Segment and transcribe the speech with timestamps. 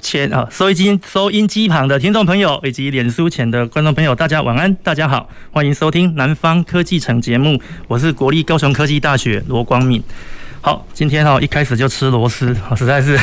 [0.00, 10.02] 前啊，收音机收音机旁的听众朋友以及脸书前的观众朋友，大家晚安，大家好，欢迎收听《南方科技城》节目，我是国立高雄科技大学罗光敏。
[10.60, 13.16] 好，今天哈一开始就吃螺丝，实在是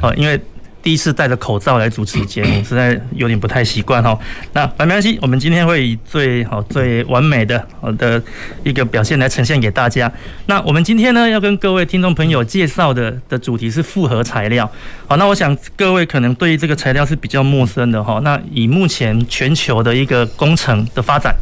[0.00, 0.40] 啊，因为。
[0.88, 4.18] 第一次戴着口罩来主持节目， 实在有点不太习惯哈。
[4.54, 8.22] 那没关系，我们今天会以最好、最完美的好的
[8.64, 10.10] 一个表现来呈现给大家。
[10.46, 14.64] 那我们今天呢，要跟各位听众朋友介绍的的主题是复合材料。
[15.06, 18.18] 好，那我想各位可能对于这个材料是比较陌生的哈。
[18.24, 21.36] 那以目前全球的一个工程的发展。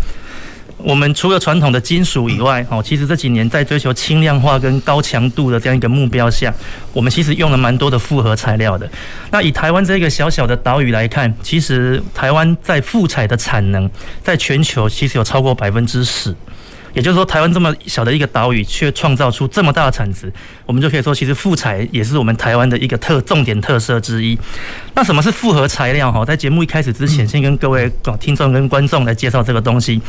[0.87, 6.55] 我们除了传统的金属以外，哦，其实这几年在追求轻量化跟高强度的这样一个目标下，
[6.93, 8.89] 我们其实用了蛮多的复合材料的。
[9.33, 13.91] 那以台湾这个小小的岛屿来看，其实台湾在复材的产能，
[14.23, 16.33] 在全球其实有超过百分之十。
[16.97, 20.33] 也就是说，台湾这么小的一个岛屿，却创造出这么大的产值，
[20.65, 24.37] 我们就可以说，其实复材也是我们台湾的一个特重点特色之一。
[24.95, 26.11] 那什么是复合材料？
[26.11, 30.01] 哈，在节目一开始之前，先跟各位听众跟观众来介绍这个东西。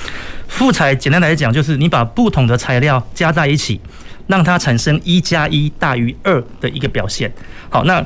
[0.48, 3.82] 复材简单来讲，就是你把不同的材料加在一起，
[4.28, 7.30] 让它产生一加一大于二的一个表现。
[7.70, 8.02] 好，那。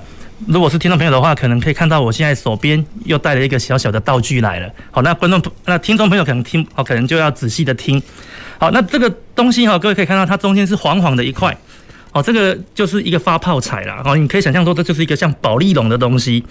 [0.47, 4.69] 如果是听众朋友的话，可能可以看到我现在手边又带了一个小小的道具来了。
[4.90, 8.02] 好，那观众、那听众朋友可能听，好，可能就要仔细的听。
[8.57, 11.56] 好，那这个东西哈，各位可以看到它中间是黄黄的一块。
[12.12, 14.02] 好，这个就是一个发泡彩啦。
[14.03, 16.44] 好，你可以想象说，这就是一个像保丽龙的东西。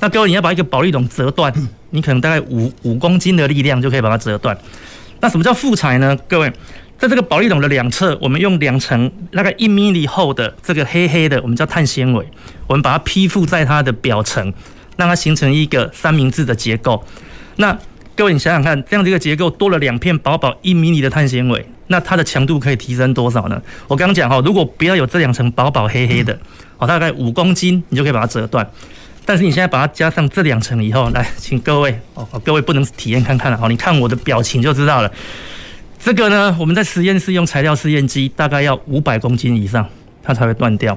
[0.00, 1.52] 那各位，你要把一个保丽龙折断，
[1.90, 4.56] 你可能大概五五公斤的力量就可以把它折断。
[5.20, 6.16] 那什么叫复彩呢？
[6.28, 6.52] 各位？
[6.98, 12.26] 在这个保利龙的两侧，我们用两层大概一米米厚的这个黑黑的，我们叫碳纤维，
[12.66, 14.52] 我们把它披覆在它的表层，
[14.96, 17.04] 让它形成一个三明治的结构。
[17.56, 17.78] 那
[18.14, 23.60] 各位，你想想看，这样的一个结构多了两片薄薄一米米的碳纤维，那它的强度可以提升多少呢？
[23.88, 26.38] 我刚刚讲哈，如果不要有这两层薄薄黑黑的，
[26.78, 28.66] 哦，大概五公斤，你就可以把它折断。
[29.26, 35.12] 但是你现在把它加上这两层以后，来，请各位哦，各位不能体验看看了，好，你看我的表情就知道了。
[36.06, 39.84] 这个呢，我们在实验室用材料试验机，大概要五百公斤以上，
[40.22, 40.96] 它才会断掉。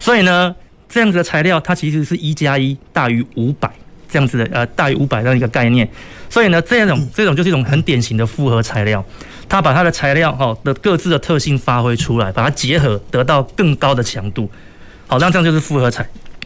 [0.00, 0.52] 所以呢，
[0.88, 3.70] 这样子的材料，它其实是一加一大于五百
[4.10, 5.88] 这样子的，呃，大于五百这样一个概念。
[6.28, 9.04] 所以呢，这种这种就是一种很典型的复合材料，
[9.48, 14.50] 它把它的材料哈的各自的特性发挥出来，把它结合，得到更高的强度。
[15.06, 16.04] 好，那这样就是复合材。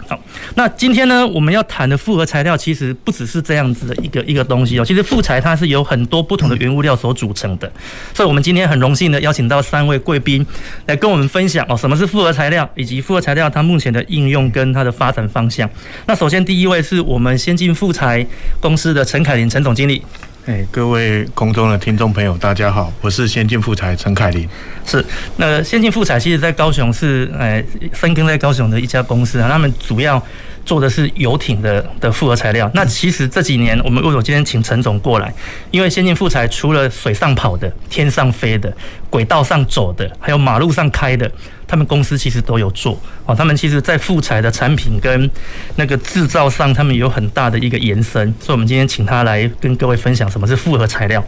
[0.09, 0.19] 好，
[0.57, 4.85] 那今天呢，我们要谈的复合材料其实不只是这样子的一个一个东西哦。
[4.85, 7.71] 其实复材它是由很多不同的原物料所组成的，
[8.13, 10.45] 所以我们今天很荣幸的邀请到三位贵宾
[10.87, 15.69] 来跟我们分享哦，什么是复合材料，以及复合材料它目前的应用跟它的发展方向。
[16.07, 18.27] 那首先第一位是我们先进复材
[18.61, 20.03] 公司的陈凯霖陈总经理。
[20.45, 24.49] 哎，各位空中的听众朋友，大家好，我是先进富材陈凯琳。
[24.85, 25.05] 是，
[25.37, 30.21] 那先进富材其实在高雄是，哎，深耕在高雄的一家公司啊，他们主要。
[30.65, 32.71] 做的是游艇的的复合材料。
[32.75, 35.33] 那其实这几年，我们为什么今天请陈总过来？
[35.71, 38.73] 因为先进复材除了水上跑的、天上飞的、
[39.11, 41.31] 轨道上走的，还有马路上开的，
[41.67, 42.99] 他们公司其实都有做。
[43.27, 45.31] 哦，他们其实在复材的产品跟
[45.77, 48.33] 那个制造上，他们有很大的一个延伸。
[48.41, 51.23] 所以，我们今天请他来跟各位分享什么是复合材料。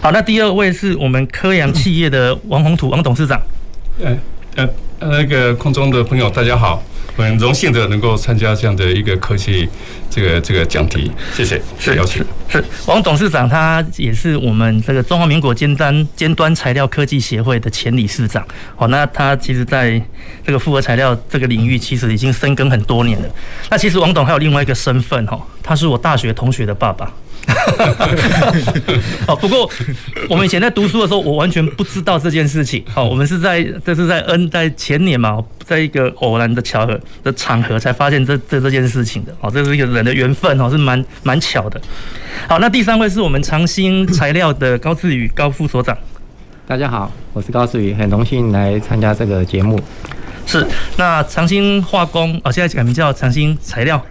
[0.00, 3.40] 好，那第二位是我们科阳企业的王宏图王董事长。
[4.00, 4.16] 呃
[4.56, 4.68] 呃，
[4.98, 6.82] 那个空中的朋友，大家好。
[7.16, 9.68] 很荣幸的能够参加这样的一个科技
[10.10, 12.24] 这个这个讲题，谢谢，是邀请。
[12.48, 18.46] 是王董事长，他也是我们这个中华民国尖端尖端材料科技协会的前理事长。
[18.76, 20.00] 好，那他其实在
[20.44, 23.28] 这个复合材料这个领域，其实已经深耕很多年了。
[23.70, 27.12] 那其实王董还有另外一个身份哈，他是我大学同学的爸爸。
[29.28, 29.70] 哦，不过
[30.28, 32.82] 我们以前在读书的时候，我完全不知道这件事情。
[32.92, 39.32] 好，我们是在这是在 N 在前年嘛，在一个偶然的巧合的场合才发现这这这件事情的。
[39.40, 41.80] 哦，这是一个人的缘分哦，是蛮蛮巧的。
[42.48, 45.96] 好，那第三位是我们长兴材料的高志宇高副所长。
[46.66, 49.80] 大家好，我是高志宇，很荣幸来参加这个节目。
[50.46, 50.66] 是，
[50.96, 54.04] 那长兴化工哦，现在改名叫长兴材料。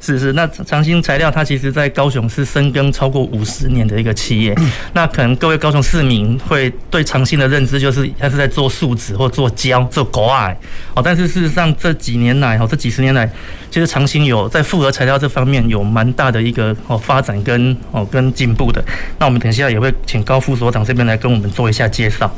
[0.00, 4.54] 是是，那长兴材料它其实在高雄是深耕超过五十年的一个企业。
[4.92, 10.56] 那可能各位高雄市民会对长兴的认知就是它是在做树脂或做胶做狗矮
[10.94, 13.30] 哦，但是事实上这几年来哦，这几十年来，
[13.70, 18.82] 其实长兴有在复合材料这方面有蛮大的一个哦发展跟哦跟进步的。
[19.18, 22.30] 那我们等一下也会请高副所长这边来跟我们做一下介绍。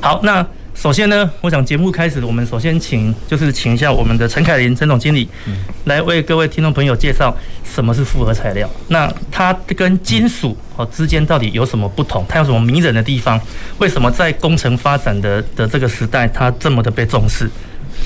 [0.00, 0.46] 好，那。
[0.80, 5.28] 首先呢，我想节目开始，我们首先请就是请一下我们的陈凯琳陈总经理，
[5.84, 8.66] 来为各位听众朋友介绍什么是复合材料。
[8.88, 12.24] 那它跟金属哦之间到底有什么不同？
[12.26, 13.38] 它有什么迷人的地方？
[13.76, 17.50] 为什么在工程发展的的这个时代，它这么的被重视？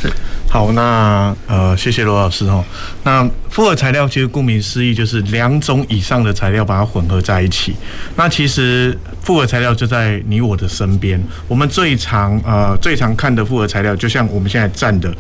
[0.01, 0.11] 是。
[0.49, 2.65] 好，那呃，谢谢罗老师哦。
[3.03, 7.75] 那复合材料其实顾名思义就是两种以上的材料把它混合在一起。
[8.15, 11.21] 那其实复合材料就在你我的身边。
[11.49, 15.13] 我们最常呃最常看的复合材料，就像我们现在站的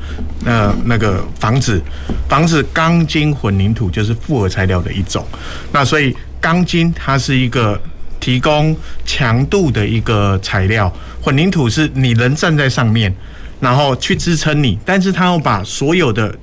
[0.45, 1.83] 呃那个房子，
[2.29, 5.27] 房子钢筋混凝土就是复合材料的一种。
[5.73, 7.81] 那所以钢筋它是一个
[8.21, 13.13] 提供强度的一个材料，混凝土是你人站在上面。
[13.61, 16.35] 然后去支撑你，但是他要把所有的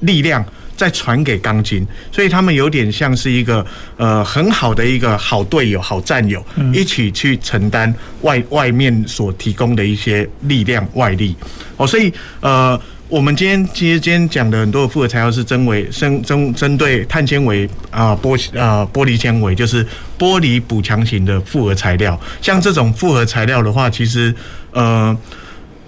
[0.00, 0.44] 力量
[0.76, 3.64] 再传给钢筋，所以他们有点像是一个
[3.96, 11.36] 呃很好的一个好队友、好战友，一起去承担外外面所提供的一些力量外力。
[11.76, 19.84] 哦，所以呃，我们今天其实今天讲的很多的复合材料是针为针针针对碳纤维啊玻啊玻璃纤维，就是
[20.18, 22.18] 玻璃补强型的复合材料。
[22.40, 24.34] 像这种复合材料的话，其实
[24.72, 25.16] 呃。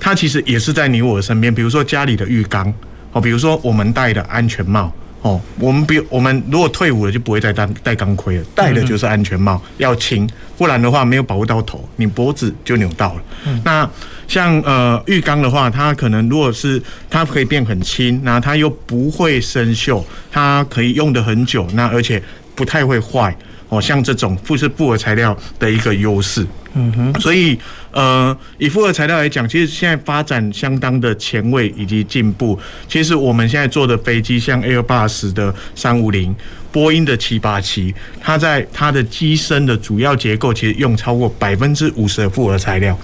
[0.04, 2.70] 它其实也是在你我的身边，比如说家里的浴缸
[3.12, 4.92] 哦，比如说我们戴的安全帽
[5.22, 10.28] 哦，我们比我们如果退伍了就不会再戴戴钢盔了，戴的就是安全帽，要轻，
[10.58, 13.22] 不然的话没有保护到头，你脖子就扭到了。
[13.64, 13.88] 那
[14.28, 22.22] 像呃浴缸的话，它可能如果是它可以变很轻，那它又不会生锈，它可以用得很久，那而且
[22.54, 23.34] 不太会坏
[23.74, 26.46] 哦，像这种复是复合材料的一个优势。
[26.74, 27.58] 嗯哼，所以
[27.92, 32.58] 呃，以复合材料来讲，其实现在发展相当的前卫以及进步。
[32.88, 36.34] 其实我们现在做的飞机，像 Airbus 的三五零、
[36.72, 42.98] 波音的七八七，它在它的机身的主要结构，其实用超过百分之五十的复合材料。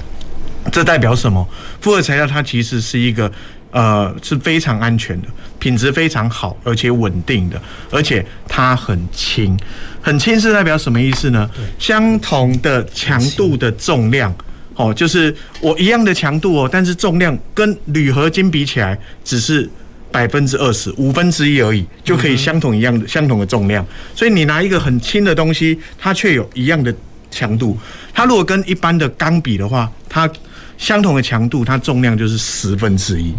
[0.73, 1.49] 这代表什么？
[1.81, 3.31] 复合材料它其实是一个。
[3.71, 5.29] 呃，是非常安全的，
[5.59, 9.57] 品质非常好，而且稳定的，而且它很轻，
[10.01, 11.49] 很轻是代表什么意思呢？
[11.79, 14.35] 相同的强度的重量，
[14.75, 19.69] 哦，就是我一样的强度哦，但是重量跟铝合金比起来，只是
[20.11, 23.87] 百分之二十五分之一而已，就可以相同一样的相同的重量。
[24.17, 26.93] 所以你拿一个很轻的东西，它却有一样的
[27.31, 27.79] 强度。
[28.13, 30.29] 它如果跟一般的钢比的话，它
[30.81, 33.33] 相同的强度，它重量就是十分之一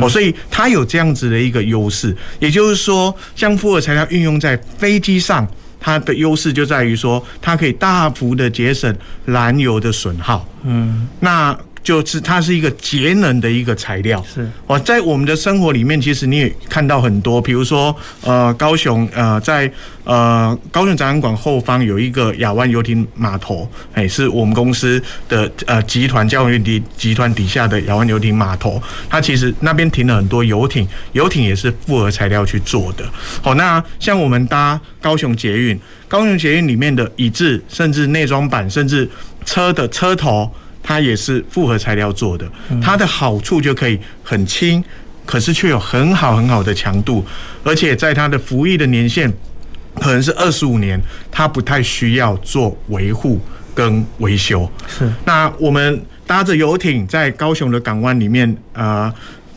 [0.00, 2.16] 哦，所以它有这样子的一个优势。
[2.38, 5.46] 也就是说，像复合材料运用在飞机上，
[5.80, 8.96] 它的优势就在于说，它可以大幅的节省
[9.26, 10.48] 燃油的损耗。
[10.62, 11.54] 嗯，那。
[11.84, 19.70] 就是它是一个节能的一个材料，是哦，在我们的生活里面，其实你也看到很多，比如说呃，高雄呃，在
[20.04, 33.04] 呃高雄展览馆后方有一个亚湾游艇码头，哎，是我们公司的呃集团嘉文游艇集团底下的亚湾游艇码头，它其实那边停了很多游艇，游艇也是复合材料去做的。
[33.42, 39.06] 好，那像我们搭高雄捷运，高雄捷运里面的椅子，甚至内装板，甚至
[39.44, 40.50] 车的车头。
[40.84, 42.46] 它也是复合材料做的，
[42.80, 44.84] 它的好处就可以很轻，
[45.26, 47.24] 可是却有很好很好的强度，
[47.64, 49.32] 而且在它的服役的年限
[49.96, 51.00] 可能是二十五年，
[51.30, 53.40] 它不太需要做维护
[53.74, 54.70] 跟维修。
[54.86, 58.84] 是，那我们搭着游艇在高雄的港湾里面啊。
[58.84, 59.14] 呃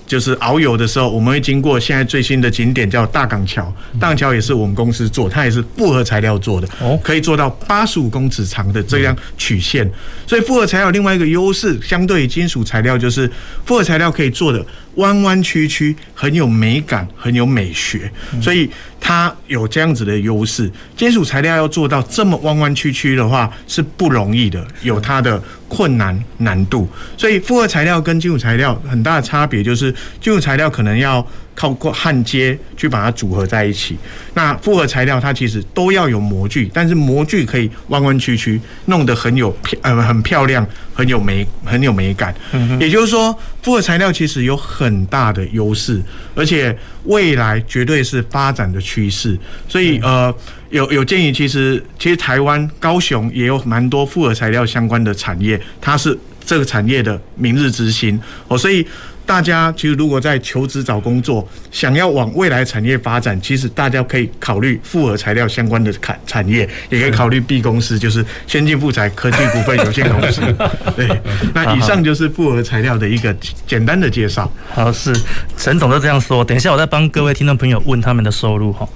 [0.07, 3.71] 就是遨游的时候，我们会经过现在最新的景点叫大港桥。
[3.99, 6.67] 大港桥也是我们公司做，它也是复合材料做的，
[7.03, 9.87] 可以做到八十五公尺长的这样曲线。
[10.25, 13.29] 所以复合材料另外一个优势，相对于金属材料，就是
[13.65, 14.65] 复合材料可以做的
[14.97, 18.11] 弯弯曲曲，很有美感，很有美学。
[18.39, 20.71] 所以它有这样子的优势。
[20.95, 25.41] 金属材料要做到这么弯弯曲曲的话，是不容易的，有它的。
[25.69, 26.87] 困难难度，
[27.17, 31.19] 所以复合材料跟金属材料很大的差别就是，金属材料可能要
[31.57, 33.97] 靠过焊接去把它组合在一起，
[34.35, 42.31] 那复合材料它其实都要有模具，但是模具可以弯弯曲曲，弄得很有漂呃很漂亮，很有美很有美感。
[42.79, 45.99] 也就是说，复合材料其实有很大的优势，
[46.35, 49.35] 而且未来绝对是发展的趋势。
[49.67, 50.33] 所以呃。
[50.69, 58.57] 有有建议，其实其实台湾高雄也有蛮多复合材料相关的产业，它是这个产业的明日之星哦。
[58.57, 58.85] 所以
[59.27, 70.41] 大家其实如果在求职找工作，想要往未来产业发展，其实大家可以考虑复合材料相关的产产业，也可以考虑 B 公司，就是先进复材科技股份有限公司。
[70.95, 71.07] 对，
[71.53, 73.35] 那以上就是复合材料的一个
[73.67, 74.49] 简单的介绍。
[74.73, 75.13] 好，是
[75.57, 76.41] 陈总都这样说。
[76.43, 78.87] 等一下，我再帮各位听众朋友问他们的收入哈。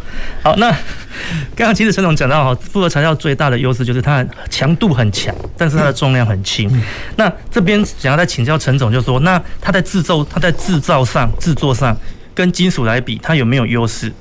[0.42, 0.74] 好，那
[1.56, 6.70] 刚刚其实陈总讲到哈，复合材料最大的优势就是它强度很强，但是它的重量很轻。
[7.18, 11.96] 那这边想要再请教陈总，就说那它在制造，它在制造上、制作上
[12.34, 14.12] 跟金属来比，它有没有优势？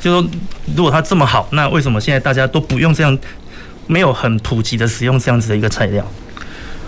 [0.00, 0.30] 就说
[0.76, 3.18] 如果它这么好，那为什么现在大家都不用这样，
[3.86, 6.06] 没有很普及的使用这样子的一个材料？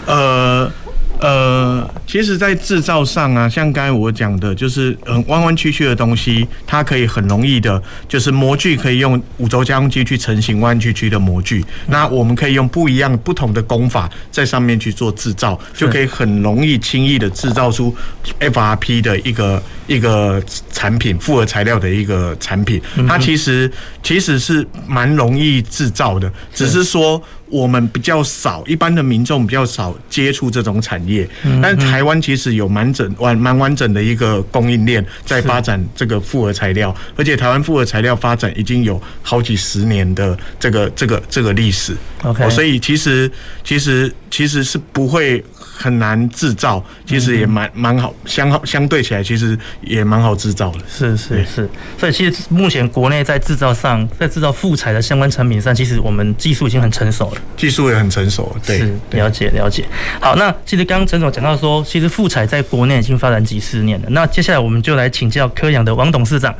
[0.06, 0.70] 呃。
[1.18, 11.64] 呃，其实，在制造上啊，像刚才我讲的，就是嗯，弯弯曲曲的东西，它可以很容易的，就是模具可以用五轴加工机去成型弯弯曲曲的模具。
[11.86, 17.94] 那我们可以用不一样、不同的工法在上面去做制造，就可以很容易、轻易的制造出
[18.38, 22.80] FRP 的一个一个产品，复合材料的一个产品。
[23.08, 23.70] 它其实
[24.02, 27.22] 其实是蛮容易制造的，只是说。
[27.48, 31.24] 我们比较少，一般的民众比较少接触这种产业，
[31.62, 41.96] 但台湾其实有蛮整完蛮完整的一个供应链在发展这个复合材料，而且台湾复合材料发展已经有好几十年的这个这个这个历史。
[42.24, 43.30] OK，所以其实
[43.62, 45.40] 其实其实是不会。
[45.76, 50.78] 很难制造，其实也蛮蛮好，相好相对起来，其实也蛮好制造的。
[50.88, 51.68] 是是是，
[51.98, 58.60] 所以其实目前国内在制造上，在制造复材的相关产品上，其实我们技术已经很成熟了，技术也很成熟了。
[58.66, 59.84] 对，是了解了解。
[60.20, 64.08] 好，那其实刚刚陈总讲到说，其实复材在国内已经发展几十年了。
[64.10, 66.54] 那接下来我们就来请教科阳的王董事长，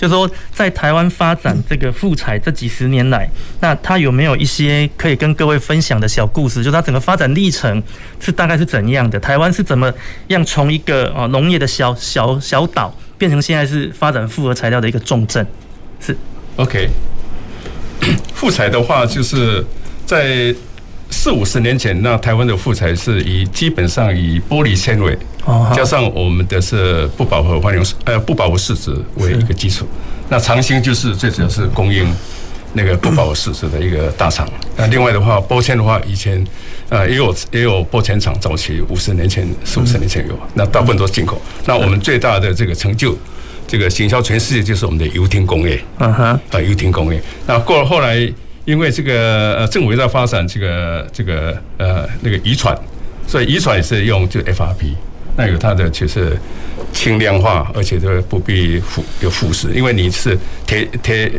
[0.00, 3.28] 就说在台湾发展这个复材这几十年来，
[3.60, 6.60] 那他有没有一些可以跟各位分享的小故事？
[6.60, 7.82] 就是他整个发展历程
[8.18, 9.20] 是大概是怎样的？
[9.20, 9.92] 台湾是怎么
[10.28, 15.46] 样从一个啊农业的小小小岛变成现在是发展复合材料的一个重镇？
[16.00, 16.16] 是
[16.56, 16.88] OK。
[18.32, 19.62] 复材的话，就是
[20.06, 20.54] 在
[21.10, 25.16] 四五十年前，那台湾的富材是以基本上以玻璃纤维，
[25.74, 29.86] 加上我们的是不饱和环流呃不饱和树脂为一个基础。
[30.28, 32.06] 那长兴就是最主要是供应
[32.72, 34.48] 那个不饱和树脂的一个大厂。
[34.76, 36.44] 那另外的话，玻纤的话，以前。
[36.90, 41.40] 呃，也有也有玻纤厂，早期五十年前、四五十年前有，那大部分都是进口。
[41.64, 43.16] 那我们最大的这个成就，
[43.64, 45.80] 这个行销全世界就是我们的游艇工业。
[46.00, 47.22] 嗯哼，啊，游艇工业。
[47.46, 48.16] 那过了后来，
[48.70, 52.78] 因为这个呃政府在发展这个这个呃那个遗传，
[53.26, 54.94] 所以遗传也是用就 FRP，
[55.36, 56.38] 那有它的就是
[56.92, 61.32] 轻量化，而且都不必腐有腐蚀，因为你是铁铁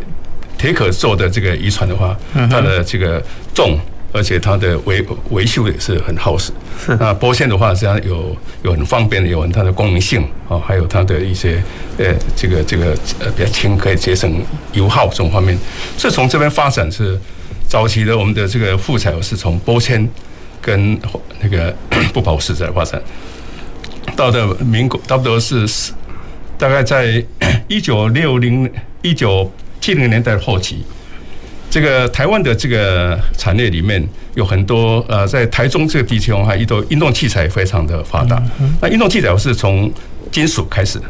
[0.58, 2.14] 铁可做的这个遗传的话，
[2.50, 3.22] 它的这个
[3.54, 3.78] 重。
[4.12, 6.52] 而且它的维维修也是很耗时。
[6.78, 6.96] 是。
[6.96, 11.62] 那玻纤的话，实际上有有很方便的，有很它的功能性啊，还有它的一些
[11.98, 14.40] 呃，这个这个呃比较轻，可以节省
[14.72, 15.58] 油耗这种方面。
[15.96, 17.18] 这从这边发展是
[17.66, 20.06] 早期的我们的这个副材是从玻纤
[20.60, 20.98] 跟
[21.40, 21.74] 那个
[22.12, 23.00] 不饱和石材发展，
[24.14, 25.66] 到的民国差不多是
[26.58, 27.24] 大概在
[27.66, 29.50] 一九六零一九
[29.80, 30.84] 七零年代后期。
[31.72, 38.42] 这个台湾的这个产业里面有很多呃，在台中这个地区哈，运动运动器材非常的发达。
[38.78, 39.90] 那运动器材我是从
[40.30, 41.00] 金属开始，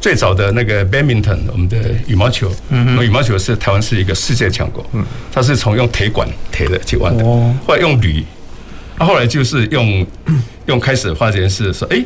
[0.00, 4.86] 最早的那个 badminton 我们的羽毛球，羽毛球是台湾是一个世界强国。
[5.32, 7.24] 它是从用铁管铁的去玩的，
[7.66, 8.24] 后来用铝，
[8.96, 10.06] 后来就是用
[10.66, 12.00] 用开始发现是说，哎，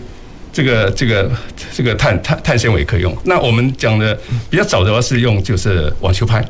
[0.50, 1.30] 这个这个
[1.74, 3.14] 这个碳碳碳纤维可以用。
[3.26, 6.42] 那我们讲的比较早的话是用就是网球拍。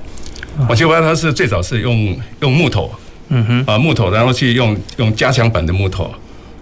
[0.66, 2.90] 网球拍它是最早是用用木头，
[3.28, 6.12] 嗯哼，啊木头，然后去用用加强版的木头，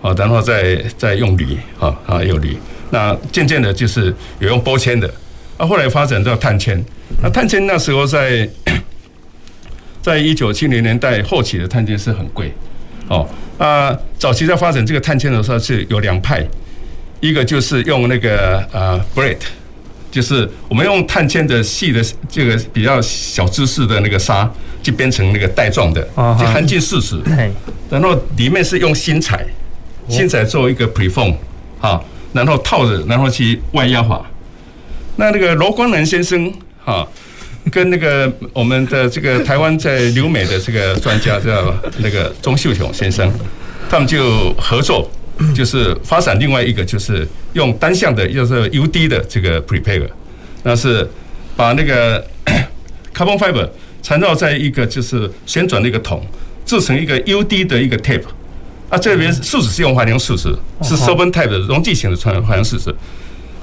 [0.03, 2.57] 啊，然后再再用铝，啊啊有铝，
[2.91, 5.11] 那渐渐的就是有用玻纤的，
[5.57, 6.85] 啊后来发展到碳纤，
[7.23, 8.49] 那碳纤那时候在
[10.03, 12.53] 在一九七零年代后期的碳纤是很贵，
[13.09, 13.27] 哦，
[13.57, 16.47] 啊早期在发展这个碳纤的时候是有两派，
[17.21, 19.39] 一个就是用那个啊 braid
[20.17, 24.51] 就是我们用碳纤的细的这个比较小知识的那个纱，
[24.83, 27.21] 就编成那个带状的，就含进树脂，
[27.91, 29.47] 然后里面是用新材，
[30.09, 31.35] 新材做一个 preform
[31.83, 32.01] 啊，
[32.33, 34.25] 然后套着，然后去外压法。
[35.17, 36.51] 那那个罗光南先生
[36.83, 37.07] 哈，
[37.71, 43.31] 跟那个我们的这个台湾在留美的这个专家叫那个钟秀雄先生，
[43.91, 45.11] 他们就合作。
[45.55, 50.09] 就是发展另外一个，就是用单向的，就是 UD 的这个 prepare，
[50.63, 51.09] 那是
[51.57, 52.25] 把那个
[53.15, 53.69] carbon fiber
[54.03, 56.25] 缠绕在一个就是旋转的一个桶，
[56.65, 58.23] 制成一个 UD 的一个 tape。
[58.89, 62.95] 啊，这边树脂是用环氧树脂，是 sorbent type 的溶剂型的环环氧树脂。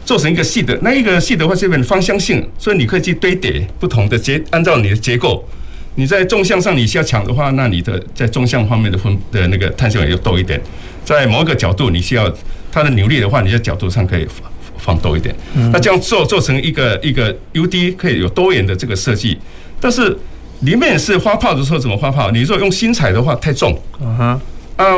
[0.04, 5.48] 做成一个细的，那一个细的话，这边芳香性，所以你可以去堆叠不同的结，按照你的结构，
[5.96, 10.60] 你在纵向上你需要抢的话，那你的在纵向方面的分的那个碳纤维就多一点，
[11.06, 12.32] 在某一个角度你需要
[12.72, 15.36] 它的扭力的话，你在角度上可以放放多一点。
[15.72, 19.38] 那这样做做成一个一个 UD 可以有多元的这个设计，
[19.80, 20.18] 但是
[20.62, 22.32] 里面是发泡的时候怎么发泡？
[22.32, 24.40] 你如果用新材的话太重，啊，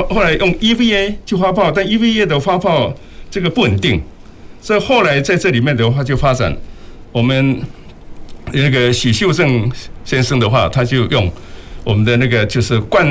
[0.09, 2.93] 后来用 EVA 去发泡，但 EVA 的发泡
[3.29, 4.01] 这个不稳定。
[4.61, 6.55] 所以后来在这里面的话，就发展
[7.11, 7.61] 我们
[8.61, 9.69] 那个许秀正
[10.03, 11.31] 先生的话，他就用
[11.83, 13.05] 我们的那个就是灌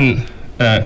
[0.57, 0.81] 呃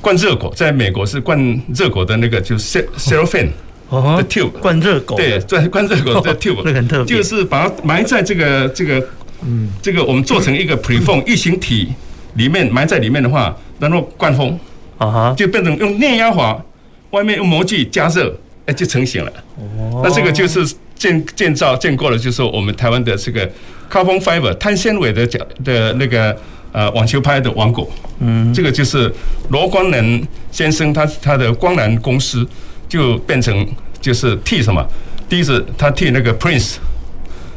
[0.00, 1.38] 灌热狗，在美国是灌
[1.74, 3.50] 热狗的那个就是 cellophane
[3.90, 9.06] 的 tube 灌热狗，对，对，灌热狗的 tube，这个很特别，就是把它埋在这个这个
[9.42, 9.68] 嗯。
[9.82, 11.88] 这个我们做成一个 preform 异形体
[12.34, 14.58] 里面埋在里面的话，然后灌风。
[14.98, 16.62] 啊哈，就变成用内压法，
[17.10, 18.38] 外面用模具加热。
[18.66, 19.32] 哎，就成型了。
[19.56, 20.60] 哦，那这个就是
[21.00, 23.50] 建建造建构了，就是我们台湾的这个
[23.90, 26.36] carbon fiber 碳纤维的角的那个
[26.72, 27.90] 呃网球拍的王国。
[28.18, 29.10] 嗯，这个就是
[29.48, 32.46] 罗光南先生他他的光南公司
[32.86, 33.66] 就变成
[33.98, 34.86] 就是替什么？
[35.26, 36.74] 第一是他替那个 Prince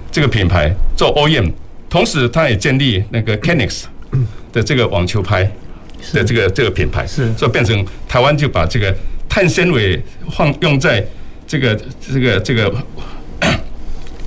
[0.10, 1.52] 这个品牌做 OEM，
[1.90, 3.84] 同时他也建立那个 Kenix
[4.54, 5.44] 的这个网球拍
[6.14, 8.96] 的这个这个品牌，是，所以变成台湾就把这个。
[9.30, 11.04] 碳纤维放用在
[11.48, 12.72] 这个这个这个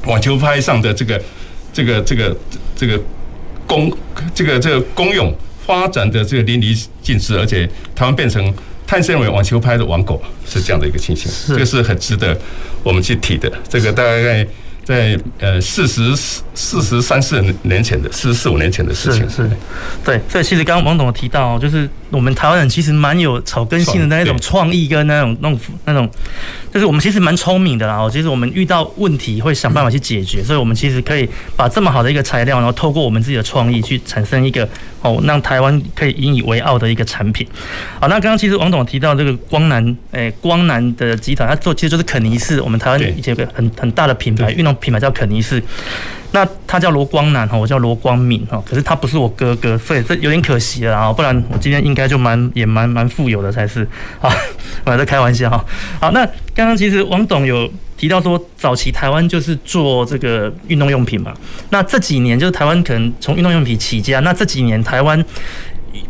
[0.06, 1.20] 网球拍上的这个
[1.72, 2.36] 这个这个
[2.74, 3.00] 这个
[3.66, 3.92] 功
[4.34, 5.34] 这个这个功用
[5.66, 8.54] 发展的这个淋漓尽致，而且台湾变成
[8.86, 12.38] 碳纤维网球拍的王国，是这样的一个情形，这个是很值得
[12.82, 13.52] 我们去提的。
[13.68, 14.46] 这个大概。
[14.86, 16.00] 在呃四十
[16.56, 19.50] 四十三四年前的四十四五年前的事情，是是，
[20.02, 26.10] 对，所以其实刚刚王董提到，就是我们台湾人其实蛮有草根性的那一种创意跟那种那种那种，
[26.72, 27.98] 就是我们其实蛮聪明的啦。
[27.98, 34.66] 哦其实我们遇到问题会想办法去解决，所以我们其实可以把这么好的一个材料，然后透过我们自己的创意去产生一个
[35.02, 37.46] 哦，让台湾可以引以为傲的一个产品。
[38.00, 44.74] 好，那刚刚其实王总提到这个光南，诶，光南的集团，它做其实就是肯尼斯，我们台湾以前有个很很大的品牌运动。
[44.76, 45.60] 品牌叫肯尼斯，
[46.36, 53.88] 那他叫罗光南哈，我叫罗光敏哈，可是他不是我哥哥，所以这有点可惜了啊，不然我今天应该就蛮也蛮蛮富有的才是
[54.20, 54.28] 啊，
[54.84, 55.64] 我还在开玩笑哈。
[55.98, 61.32] 好，那刚刚其实王董有提到说，早期台湾就是做这个运动用品嘛，
[61.70, 65.24] 那这几年就是台湾可能从运动用品起家，那这几年台湾。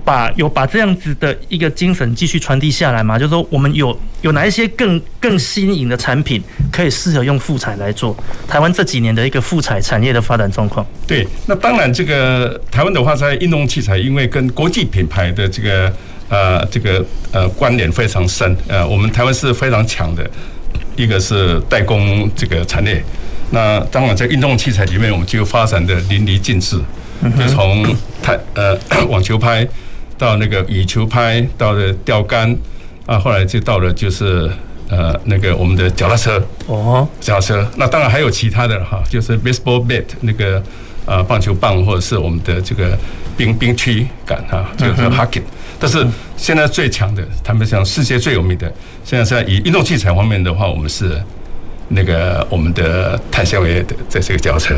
[0.04, 3.18] 把有把这样子的一个精神继续传递下来嘛？
[3.18, 8.16] 就是说，我们有有哪一些更更新颖的产品可以适合用副材来做？
[8.48, 10.86] 台湾这几年的一个副材产业的发展状况。
[11.06, 15.92] 对，那当然，这个台湾的话，在运动器材，因为跟国际品牌的这个
[16.28, 20.28] 呃这个呃关联非常深，呃，我们台湾是非常强的，
[20.96, 23.02] 一个是代工这个产业。
[23.50, 26.80] 那当然，在运动器材里面，我们就发展的淋漓尽致。
[27.38, 27.84] 就从
[28.22, 28.76] 台呃
[29.08, 29.66] 网球拍
[30.18, 32.56] 到那个羽球拍，到了钓竿
[33.06, 34.50] 啊，后来就到了就是
[34.88, 37.66] 呃那个我们的脚踏车哦，脚踏车。
[37.76, 40.62] 那当然还有其他的哈，就是 baseball bat 那个
[41.04, 42.96] 呃棒球棒，或者是我们的这个
[43.36, 45.42] 冰冰区杆哈，就是 hockey。
[45.78, 48.72] 但是现在最强的，他们像世界最有名的，
[49.04, 51.20] 现在在以运动器材方面的话，我们是。
[51.88, 54.74] 那个我们的碳纤维的在这个轿车，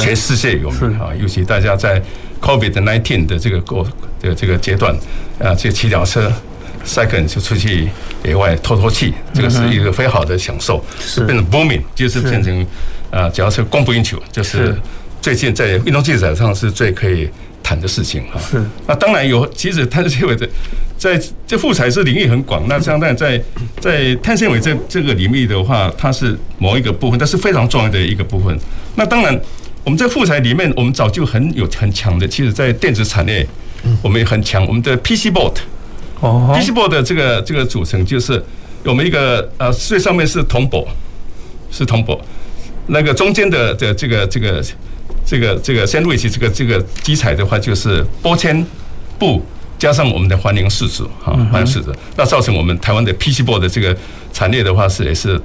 [0.00, 2.02] 全世界有名啊，尤其大家在
[2.40, 3.86] COVID nineteen 的这个过
[4.20, 4.94] 这个这个阶段
[5.38, 6.32] 啊，这个骑脚车
[6.84, 7.88] second 就出去
[8.24, 11.24] 野外透透气，这个是一个非常好的享受，是。
[11.24, 12.66] 变成 booming，就是变成
[13.10, 14.76] 啊脚车供不应求，就是。
[15.18, 17.28] 最近在运动器材上是最可以
[17.66, 18.38] 谈的事情哈。
[18.38, 20.48] 是，那当然有，其实碳纤维的。
[20.96, 23.42] 在这复材是领域很广，那相当于在
[23.80, 28.58] 在碳纤维这这个领域的话，它是某一个部分，但是非常重要的一个部分。
[28.94, 29.38] 那当然，
[29.84, 32.26] 我们在副材里面，我们早就很有很强的。
[32.26, 33.46] 其实，在电子产业，
[34.02, 34.64] 我们也很强。
[34.66, 35.56] 我们的 PC board，
[36.20, 38.42] 哦，PC board 的这个这个组成就是
[38.82, 40.88] 我们一个呃最上面是铜箔，
[41.70, 42.18] 是铜箔，
[42.86, 44.64] 那个中间的的这个这个
[45.26, 48.64] 这个这个 sandwich 这个这个基材的话，就是玻纤
[49.18, 49.44] 布。
[49.78, 53.94] 加上我们的环凝树脂，哈，环凝树脂，那造成我们台湾的 PCB 的这个
[54.32, 55.38] 产业的话是也是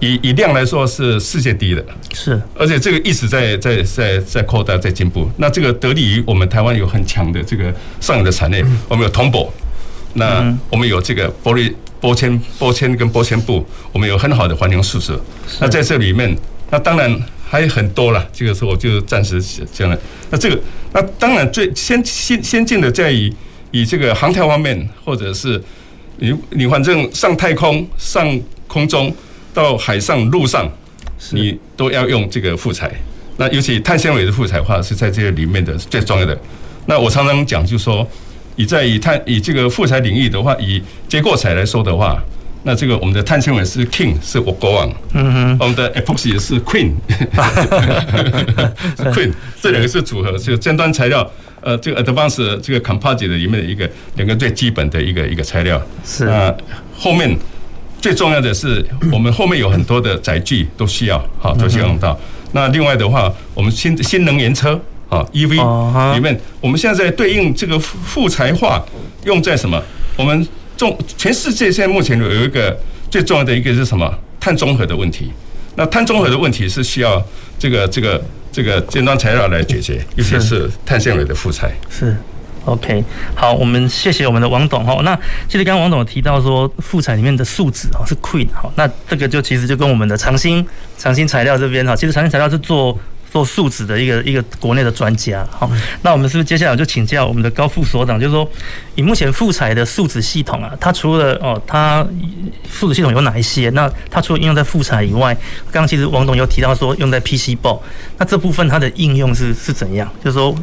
[0.00, 5.30] 以以量来说是世界第一的，是，而且这个一直在在在在扩大在进步。
[5.36, 9.48] 那这个得力于我们台湾有很强的这个上游的产业，我们有铜箔，
[10.14, 15.16] 那我们有这个玻璃玻纤玻纤跟玻纤布，我们有很好的环凝树脂。
[15.60, 16.36] 那在这里面，
[16.68, 17.16] 那当然
[17.48, 19.98] 还有很多了，这个时候我就暂时讲了。
[20.30, 20.60] 那这个
[20.92, 23.32] 那当然最先先先进的在于。
[23.70, 25.62] 以这个航天方面，或者是
[26.16, 28.26] 你你反正上太空、上
[28.66, 29.14] 空中、
[29.52, 30.66] 到海上、陆上，
[31.32, 32.90] 你都要用这个副材。
[33.36, 36.34] 那尤其碳纤维的副材的话，是在这个里面的最重要的。
[36.86, 38.08] 那我常常讲，就是说，
[38.56, 42.18] 以在以碳以这个副材领域的话，以结构材来说的话，
[42.62, 44.90] 那这个我们的碳纤维是 king，是我国王。
[45.14, 45.56] 嗯哼。
[45.60, 46.92] 我们的 epoxy 是 queen，queen，
[49.62, 51.30] 这两个是组合，就尖端材料。
[51.60, 55.82] 呃，这个 advanced 这个 composite 里面的一个两个最基本的一个一个材料。
[56.04, 56.24] 是。
[56.24, 56.54] 那
[56.96, 57.36] 后面
[58.00, 62.18] 最重要的是，我们后面有很多的载具都需要，好，都需要用到。
[62.52, 68.80] 那另外的话，我们新新能源车啊，EV 里面，我们现在在对应这个复材化
[69.24, 69.82] 用在什么？
[70.16, 70.46] 我们
[70.78, 72.74] 中全世界现在目前有有一个
[73.10, 74.08] 最重要的一个是什么？
[74.38, 75.32] 碳中和的问题。
[75.74, 77.22] 那碳中和的问题是需要
[77.58, 81.72] 这个这个这个尖端材料来解决，尤其是碳纤维的副材。
[81.90, 82.16] 是
[82.64, 83.02] ，OK，
[83.34, 85.00] 好，我们谢谢我们的王董哈。
[85.02, 90.64] 那其实刚刚王董提到说副材里面的树脂哈是 Queen 哈，那这个就其实就跟我们的长兴
[90.96, 92.96] 长兴材料这边哈，其实长兴材料是做。
[93.30, 95.70] 做树脂的一个一个国内的专家，好，
[96.02, 98.48] 那我们是不是接下来就请教我们的高副所长，就是说，
[98.94, 102.06] 以目前复材的树脂系统啊，它除了哦，它
[102.70, 103.68] 树脂系统有哪一些？
[103.70, 105.34] 那它除了应用在复材以外，
[105.70, 107.80] 刚刚其实王董有提到说用在 PCB，
[108.16, 110.10] 那这部分它的应用是是怎样？
[110.24, 110.54] 就是说，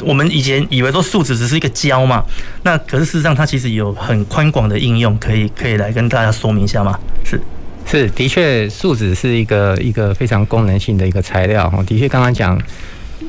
[0.00, 2.24] 我们以前以为说树脂只是一个胶嘛，
[2.62, 6.98] 那可是事实上它其实有很宽广的应用，可以可以来跟大家说明一下吗？
[7.24, 7.40] 是。
[7.86, 11.80] 是，的确，树脂是一个一个非常功能性的一个材料哈。
[11.84, 12.60] 的确，刚刚讲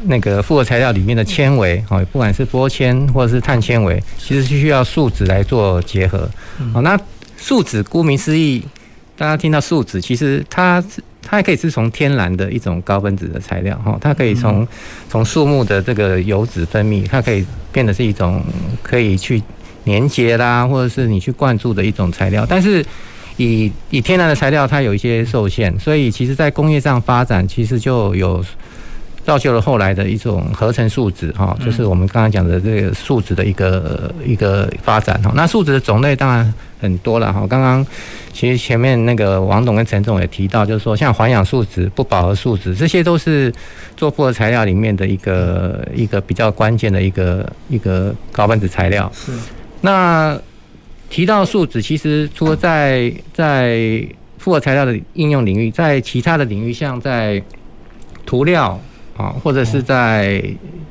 [0.05, 6.27] 那个复合材料里面的纤维哈，不管是玻纤或者是碳纤维，其实是需要树脂来做结合。
[6.73, 6.99] 好，那
[7.37, 8.63] 树脂顾名思义，
[9.15, 10.83] 大家听到树脂，其实它
[11.21, 14.67] 它还可以是从天然的一种高分子的材料哈，它可以从
[15.07, 18.41] 从树木的这个油脂分泌，它可以变得是一种
[18.81, 19.43] 可以去
[19.85, 22.83] 粘结啦，或者是你去灌注的一种材料，但是。
[23.37, 28.43] 以以天然的材料，它有一些受限，所以其实在工业上发展，其实就有
[29.25, 35.31] 造就了后来的一种合成树脂哈，就是我们刚刚讲的这个树脂的一个一个发展哈。
[35.35, 37.45] 那树脂的种类当然很多了哈。
[37.47, 37.85] 刚刚
[38.31, 43.51] 其实前面那个王董跟陈总也提到，就是说像环氧树脂、不饱和树脂，这些都是
[43.97, 49.11] 做复合材料里面的一个一个比较关键的一个一个高分子材料。
[49.13, 49.31] 是
[49.81, 50.39] 那。
[51.15, 54.05] 提到树脂，其实除了在在
[54.37, 57.41] 复合材料的应用领域，在其他的领域，像在
[58.25, 58.77] 涂料
[59.15, 60.43] 啊，或者是在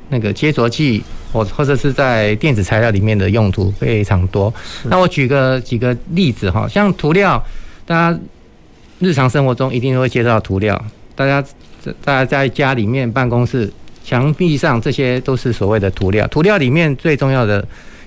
[0.09, 4.51] 那个接着剂，或或者是在电子材料里面的用途非常多。
[4.85, 7.39] 那我举个几个例子哈，像涂料，
[7.85, 8.19] 大家
[9.01, 10.83] 日常生活中一定会接触到涂料，
[11.15, 11.47] 大家
[12.03, 13.71] 大家在家里面、办公室
[14.03, 16.27] 墙壁上，这些都是所谓的涂料。
[16.29, 17.63] 涂料里面最重要的。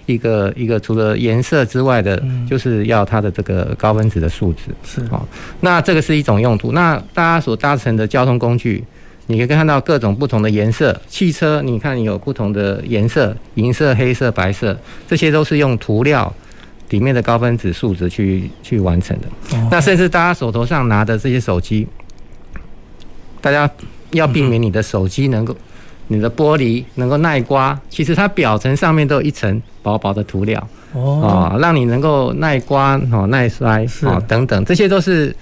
[0.08, 4.64] 一个一个除了颜色之外的，就是要它的这个高分子的数值。
[4.84, 5.22] 是哦，
[5.60, 6.72] 那这个是一种用途。
[6.72, 8.84] 那大家所搭乘的交通工具，
[9.28, 11.00] 你可以看到各种不同的颜色。
[11.08, 14.76] 汽车，你看有不同的颜色，银色、黑色、白色，
[15.08, 16.34] 这些都是用涂料
[16.90, 19.28] 里面的高分子数值去去完成的。
[19.70, 21.86] 那甚至大家手头上拿的这些手机，
[23.42, 23.70] 大家
[24.12, 25.54] 要避免你的手机能够。
[26.10, 35.36] 你的玻璃能够耐刮，其实它表层上面都有一层薄薄的涂料哦，让你能够耐刮哦、耐摔哦等等，这些都是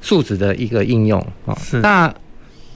[0.00, 1.56] 树脂的一个应用哦。
[1.82, 2.12] 那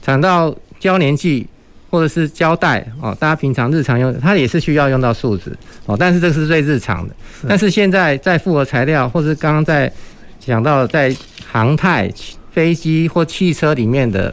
[0.01, 1.45] 讲到胶粘剂
[1.91, 5.51] 或者是胶带哦，大家平常日常用，它也是需要用到树脂
[5.87, 7.15] 哦，但是这是最日常的。
[7.49, 9.93] 但是现在在复合材料，或是刚刚在
[10.39, 11.13] 讲到在
[11.51, 12.09] 航太、
[12.53, 14.33] 飞机或汽车里面的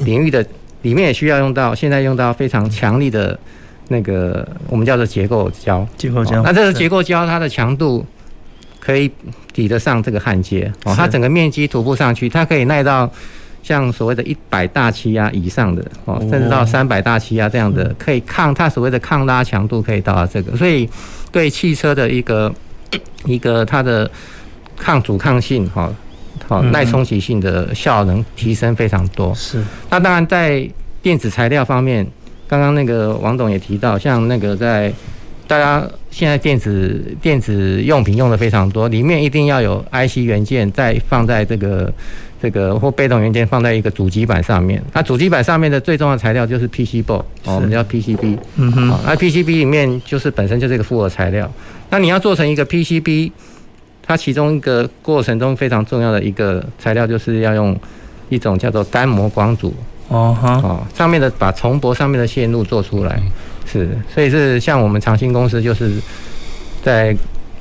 [0.00, 0.44] 领域的。
[0.82, 3.38] 里面也需要用到，现在用到非常强力的
[3.88, 5.86] 那个我们叫做结构胶。
[5.96, 8.04] 结构胶，那这个结构胶它的强度
[8.78, 9.10] 可以
[9.52, 10.72] 抵得上这个焊接。
[10.84, 13.10] 哦，它整个面积涂布上去，它可以耐到
[13.62, 20.88] 像所谓的一百大气压以上的哦，甚至到三百大气压这样的，可以抗它所谓的抗拉强度可以到达这个，所以
[21.32, 22.54] 对汽车的一个
[23.24, 24.10] 一个它的
[24.76, 25.92] 抗阻抗性哈。
[26.48, 29.34] 好，耐冲击性的效能提升非常多。
[29.34, 30.66] 是，那当然在
[31.02, 32.06] 电子材料方面，
[32.48, 34.90] 刚刚那个王董也提到，像那个在
[35.46, 41.92] 大家现在电子电子用品用的非常多，里面一定要有 IC 元件，再放在这个
[42.40, 44.82] 这个或被动元件放在一个主机板上面。
[44.94, 48.38] 那主机板上面的最重要的材料就是 PCB，哦，我们叫 PCB。
[48.56, 48.98] 嗯哼。
[49.04, 51.50] 那 PCB 里面就是本身就是一个复合材料。
[51.90, 53.32] 那你要做成一个 PCB。
[54.08, 57.78] 它其中一个过程中非常重要的一个材料，就是要用
[58.30, 59.74] 一种叫做干膜光阻
[60.08, 63.20] 哦哈哦，上面的把重薄上面的线路做出来，
[63.70, 66.00] 是，所以是像我们长兴公司就是
[66.82, 67.14] 在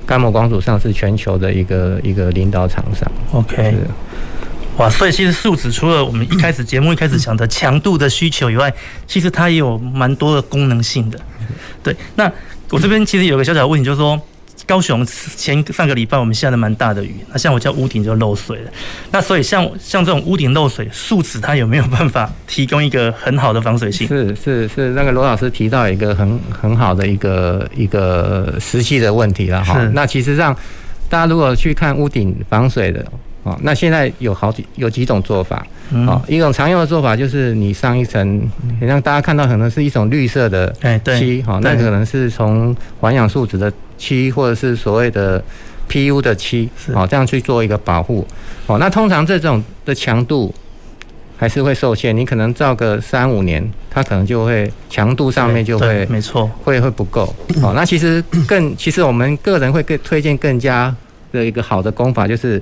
[0.05, 3.11] 干膜光阻上是全球的一个一个领导厂商。
[3.33, 3.75] OK，
[4.77, 8.73] 哇，所以其实树脂除了我们一开始节目一开始讲的强度的需求以外，
[9.05, 11.19] 其实它也有蛮多的功能性的。
[11.83, 12.31] 对，那
[12.69, 14.17] 我这边其实有个小小的问题，就是说。
[14.67, 18.71] 高雄前上个礼拜我们下了蛮大的雨，那像我家屋顶就漏水了。
[19.11, 24.05] 那所以像像这种屋顶漏水，树脂它有没有办法提供一个很好的防水性？
[24.07, 29.81] 是是是，那个罗老师提到一个很很好的一个一个实际的问题了哈。
[29.93, 30.53] 那其实让
[31.07, 33.05] 大家如果去看屋顶防水的
[33.43, 35.65] 哦，那现在有好几有几种做法。
[36.05, 38.45] 哦，一种常用的做法就是你上一层，
[38.81, 40.69] 让大家看到可能是一种绿色的
[41.17, 45.43] 漆，哈，那可能是从环氧树脂的漆，或者是所谓的
[45.89, 48.25] PU 的漆，哦，这样去做一个保护。
[48.67, 50.53] 哦，那通常这种的强度
[51.37, 57.33] 还是会受限，你可能照个三五年，它可能就会强度上面就会没错，会会不够。
[57.63, 60.95] 哦，那其实更其实我们个人会更推荐更加
[61.31, 62.61] 的一个好的工法就是。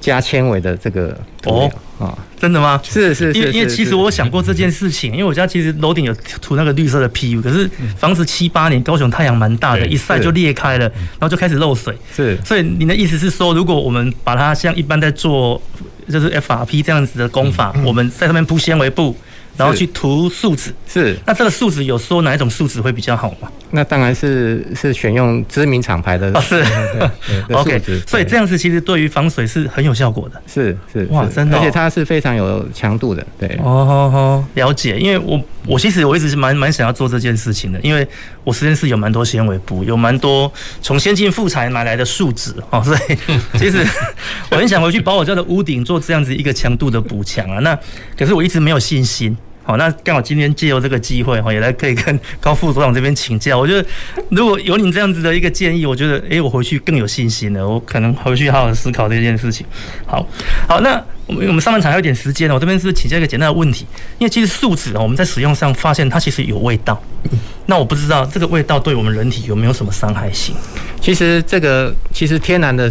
[0.00, 2.80] 加纤维的这个哦啊，真的吗？
[2.82, 11.94] 是是是，因为因为其实我想过这件事情，因为我家其实楼顶有涂那个绿色的 PU，可是房子七八年，高雄太阳蛮大的，一晒就裂开了，然后就开始漏水。
[12.16, 15.60] 是，所以您的意思是说，如果我们把它像一般在做
[16.08, 19.14] 就是 FRP 这样子的工法，我们在上面铺纤维布。
[19.60, 21.16] 然后去涂树脂，是。
[21.26, 23.50] 那这个树脂有说哪一种树脂会比较好吗？
[23.70, 26.32] 那当然是是选用知名厂牌的。
[26.32, 26.64] 哦，是。
[27.54, 30.42] OK，所以这样子其实对于防水是很有效果的。
[30.46, 31.06] 是是。
[31.10, 31.58] 哇，真的。
[31.58, 33.24] 而且它是非常有强度的。
[33.38, 33.48] 对。
[33.62, 34.98] 哦哦哦，了解。
[34.98, 38.06] 因为我我其实我一直是蛮蛮想要做这件事情的，因为
[38.42, 42.98] 我实验室有蛮多纤维布，有蛮多从先进副材买来的树脂哦，所以
[43.58, 43.86] 其实
[44.50, 47.58] 我很想回去把我家的屋顶做这样子一个强度的补强啊。
[47.60, 47.78] 那
[48.18, 49.36] 可是我一直没有信心。
[49.62, 53.58] 好，那刚好今天借由这个机会哈，也来可以跟高副所长这边请教。
[53.58, 53.86] 我觉得
[54.30, 57.68] 如果有你这样子的一个建议，我觉得诶，我回去更有信心了。
[57.68, 59.64] 我可能回去好好思考这件事情。
[60.06, 60.26] 好，
[60.66, 63.86] 好，那我们我们上半场还有点时间，我这边是请教一个简单的问题，
[64.18, 67.00] 因为其实树脂啊，我们在使用上发现它其实有味道。
[67.66, 70.54] 那我不知道这个味道对我们人体有没有什么伤害性？
[71.00, 72.90] 其实这个其实天然的。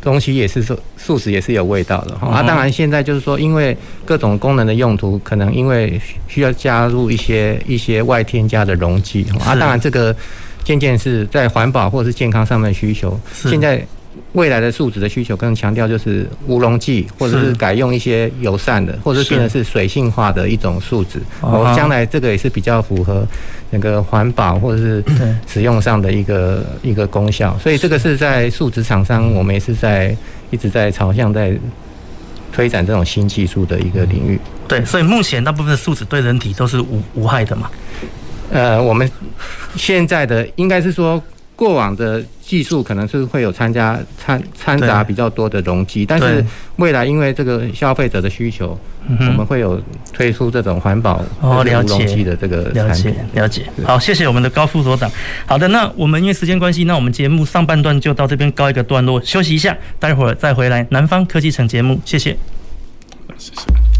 [0.00, 10.14] 东西也是素素食也是有味道的哈，啊，当然现在就是说，因为各种功能的用途，可能因为需要加入一些一些外添加的溶剂啊，当然这个
[10.64, 13.86] 渐渐是在环保或者是健康上面的需求，现在。
[14.32, 21.20] 未来的树脂的需求更强调就是无溶剂，或者是改用一些友善的，或者是变成是水性化的一种树脂。
[21.40, 23.26] 哦，将来这个也是比较符合
[23.70, 25.04] 那个环保或者是
[25.48, 27.58] 使用上的一个一个功效。
[27.58, 30.16] 所以这个是在树脂厂商，我们也是在
[30.50, 31.58] 一直在朝向在
[32.52, 34.38] 推展这种新技术的一个领域。
[34.68, 37.68] 对，所以目前大部分的树脂对人体都是无无害的嘛？
[38.52, 39.10] 呃，我们
[39.74, 41.20] 现在的应该是说。
[41.60, 46.42] 过往的技术可能是会有参加掺掺杂比较多的容积，但是
[46.76, 49.78] 未来因为这个消费者的需求，我们会有
[50.10, 53.14] 推出这种环保无溶剂的这个产品。
[53.34, 53.84] 了解，了解。
[53.84, 55.10] 好，谢谢我们的高副所长。
[55.44, 62.00] 好的，那我们因为时间关系，那我们节目上半段就到这边告一个段落，休息一下，待会儿再回来南方科技城节目。
[62.06, 62.34] 谢谢。
[63.36, 63.99] 谢谢。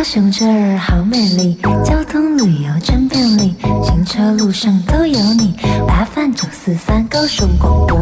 [0.00, 5.54] 高雄这儿好美丽，交通旅游真便利，行车路上都有你。
[5.86, 8.00] 八饭九四三高雄广播。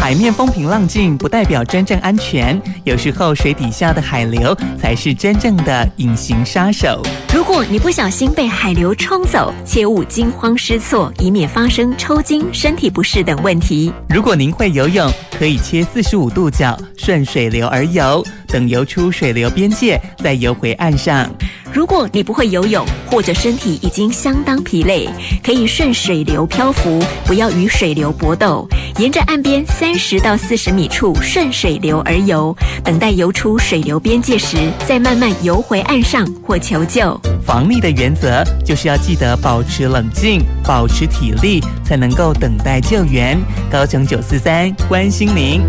[0.00, 7.02] 海面风平浪静不代表真正安全，有时候水底下的海流才是真正的隐形杀手。
[7.34, 13.90] 如果你不小心被海流冲走，切勿惊慌失措，以免发生抽筋、身体不适等问题。
[14.10, 21.26] 如果您会游泳，可以切四十五度角，顺水流而游，等游出水流边界再游回岸上。
[21.72, 25.08] 如果你不会游泳，或者身体已经相当疲累，
[25.42, 28.68] 可以顺水流漂浮，不要与水流搏斗，
[28.98, 37.18] 沿着岸边三十到四十米处顺水流而游，等待游出水流边界时，再慢慢游回岸上或求救。
[37.44, 43.38] 防疫的原则就是要记得保持冷静，保持体力，才能够等待救援。
[43.70, 45.62] 高雄九四三关心您。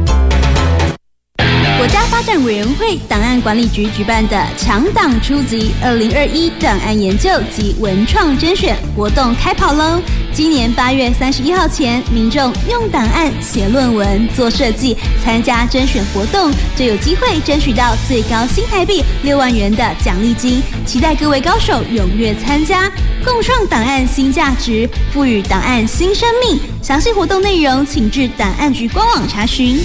[1.78, 10.00] 国家发展委员会档案管理局举办的“强档初级”二零二一档案研究及文创甄选活动开跑喽！
[10.36, 20.60] 今年八月三十一号前，民众用档案写论文、做设计，参加甄选活动，就有机会争取到最高新台币六万元的奖励金。
[20.88, 22.92] 期待各位高手踊跃参加，
[23.24, 26.60] 共创档案新价值，赋予档案新生命。
[26.82, 29.80] 详细活动内容，请至档案局官网查询。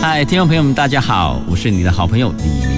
[0.00, 2.75] 嗨，听众朋友们，大家好，我是你的好朋友李明。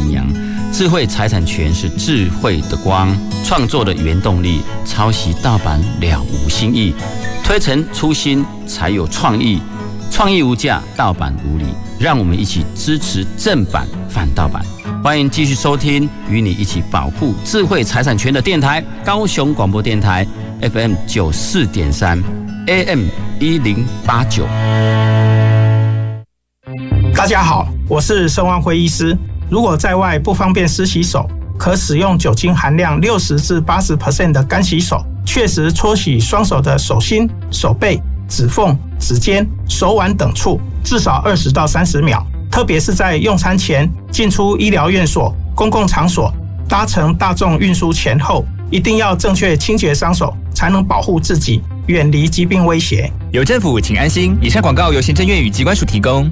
[0.78, 3.12] 智慧财产权是智慧的光，
[3.42, 4.60] 创作的原动力。
[4.86, 6.94] 抄袭盗版了无新意，
[7.42, 9.60] 推陈出新才有创意。
[10.08, 11.64] 创意无价，盗版无理。
[11.98, 14.64] 让我们一起支持正版反盗版。
[15.02, 20.24] 欢迎继续收听，与你一起保护智慧财产权的电台——高雄广播电台
[20.60, 22.22] FM 九四点三
[22.68, 23.06] ，AM
[23.40, 24.46] 一零八九。
[27.12, 29.18] 大家好，我是盛万辉医师。
[29.50, 42.24] 如果在外不方便湿洗手，可使用酒精含量六十至八十 percent 的干洗手，确实搓洗双手的手心、手背、指缝、指尖、手腕等处，至少二十到三十秒。
[42.50, 46.32] 特别是在用餐前、进出医疗院所、公共场所、
[46.68, 53.10] 搭乘大众运输前后，一定要正确清洁双手，才能保护自己，远离疾病威胁。
[53.32, 54.36] 有政府，请安心。
[54.40, 56.30] 以上广告由行政院与机关署提供。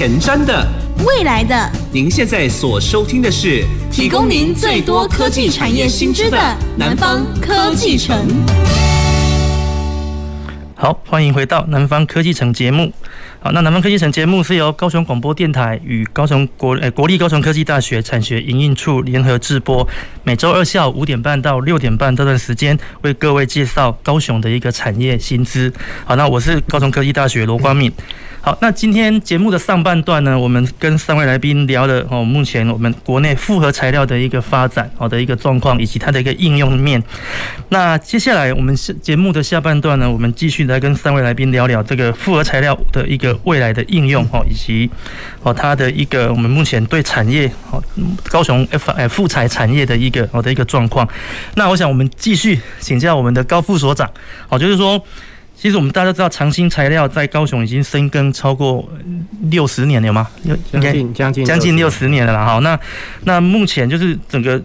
[0.00, 0.66] 前瞻的，
[1.04, 6.38] 未来的，您现在所收听的是提供您最多科技产业新知的
[6.78, 8.16] 南方科技城。
[10.74, 12.90] 好，欢迎回到南方科技城节目。
[13.40, 19.86] 好，那南方科技城节目是由高雄广播电台与高雄国诶国立高雄科技大学产学营运处联合制播，
[20.24, 25.70] 每周二下午五点半到六点半这段时间，为各位介绍高雄的一个产业薪资。
[26.06, 27.92] 好，那我是高雄科技大学罗光闵。
[28.42, 37.02] 好，那今天节目的上半段呢，我们跟三位来宾聊了哦，目前我们国内复合材料的一个发展，好的一个状况，以及它的一个应用面。
[37.68, 44.90] 那接下来我们节目的下半段呢，我们继续来跟三位来宾聊聊这个复合材料的一个未来的应用哦，以及
[45.42, 47.82] 哦它的一个我们目前对产业哦
[48.30, 51.06] 高雄 F 哎复材产业的一个好的一个状况。
[51.56, 54.10] 那我想我们继续请教我们的高副所长，
[54.48, 55.04] 好，就是说。
[55.60, 58.88] 其实我们大家都知道，长兴材料在高雄已经深耕超过
[59.50, 60.26] 六十年了，有吗？
[60.72, 62.46] 将近将近将近六十年了啦。
[62.46, 62.80] 好，那
[63.24, 64.60] 那目前就是整个。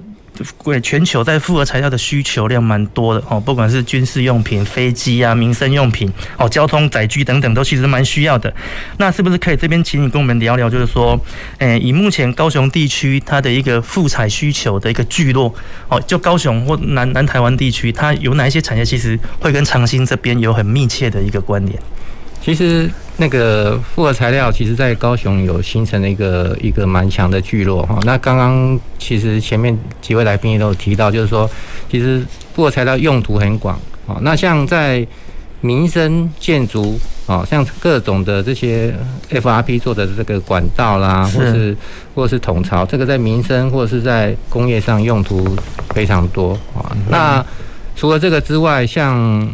[0.64, 8.54] 对，全球在复合材料的需求量蛮多的哦，不管是军事用品、飞机啊、民生用品哦、交通载具等等，都其实蛮需要的。
[8.98, 11.20] 那是不是可以这边请你跟我们聊聊，就是说，
[11.60, 15.54] 诶，以目前高雄地区它的一个复材需求的一个聚落
[15.88, 21.80] 哦，就高雄或南南台湾地区，它有哪一些产业其实会跟长兴这边有很密切的一个关联？
[22.46, 27.98] 其实那个复合材料，其实在高雄有形成了一个一个蛮强的聚落哈。
[28.04, 31.50] 那刚刚其实前面几位来宾也都有提到，就是说，
[31.90, 34.18] 其实复合材料用途很广啊。
[34.22, 35.04] 那像在
[35.62, 38.94] 民生建筑啊，像各种的这些
[39.32, 41.76] FRP 做的这个管道啦，或是
[42.14, 45.58] 或是统槽，这个在民生或者是在工业上用途
[45.96, 46.96] 非常多啊。
[47.10, 47.44] 那
[47.96, 49.52] 除了这个之外，像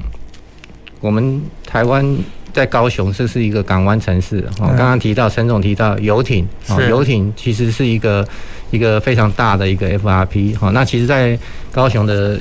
[1.00, 2.06] 我们台湾。
[2.54, 4.40] 在高雄，这是一个港湾城市。
[4.60, 8.28] 哦，刚刚提到陈总提到游艇，哦，游艇其实是一个
[8.72, 10.56] 一个非常大的一个 FRP。
[10.60, 11.38] 哦，那其实，在
[11.72, 12.38] 高雄的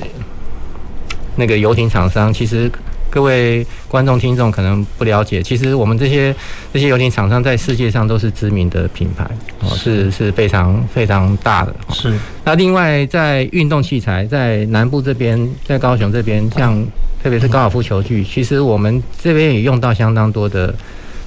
[1.36, 2.70] 那个游艇厂商，其实
[3.08, 6.34] 各位观众听众可能不了解，其实我们这些
[6.72, 9.24] 这些游艇厂商在世界上都是知名的品牌，
[9.60, 11.74] 哦，是是非常非常大的。
[11.92, 12.18] 是。
[12.44, 16.84] 那另外，在运动器材，在南部这边，在高雄这边，像。
[17.22, 20.74] 特别是高尔夫球具，其实我们这边也用到相当多的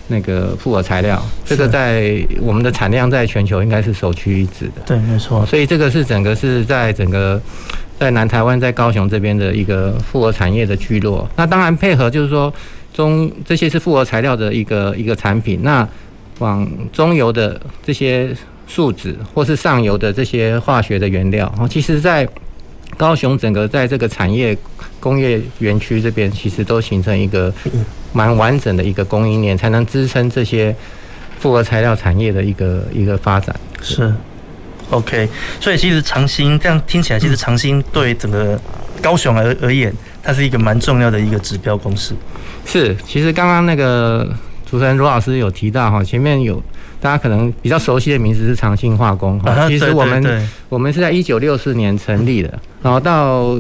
[0.08, 4.82] 那个复合材料，这个在我们的产量在全球应该是首屈一指的。
[4.86, 5.46] 对，没错。
[5.46, 7.42] 所以这个是整个是在整个
[8.00, 11.30] 在南台湾在高雄这边的一个复合产业的聚落。
[11.36, 12.54] 那当然配合就是说
[12.94, 15.88] 中这些是复合材料的一个一个产品，那
[16.40, 18.36] 往中游的这些
[18.68, 22.28] 树脂或是上游的这些化学的原料，其实在
[22.98, 24.58] 高雄整个在这个产业。
[25.00, 27.54] 工业园区这边其实都形成一个
[28.14, 30.74] 蛮完整的一个供应链，才能支撑这些
[31.38, 33.54] 复合材料产业的一个一个发展。
[33.82, 34.14] 是
[34.92, 35.28] ，OK。
[35.60, 38.58] 所以其实长兴这样听起来，其实长兴对整个
[39.02, 42.16] 高雄而而言，它是一个蛮重要的一个指标公司。
[42.66, 44.26] 是，其实刚刚那个
[44.66, 46.64] 主持人罗老师有提到哈，前面有
[47.02, 49.68] 大家可能比较熟悉的名字是长兴化工哈。
[49.68, 53.58] 其实我们我们是在一九六四年成立的，然后到。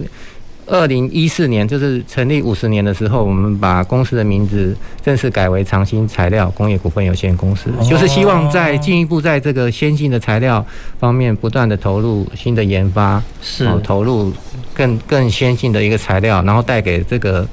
[0.66, 10.66] 二零一四年就是成立五十年的时候，我们把公司的名字正式改为长兴材料工业股份有限公司，就是希望在进一步在这个先进的材料
[10.98, 14.32] 方面不断的投入新的研发，是投入
[14.74, 17.46] 更更先进的一个材料，然后带给这个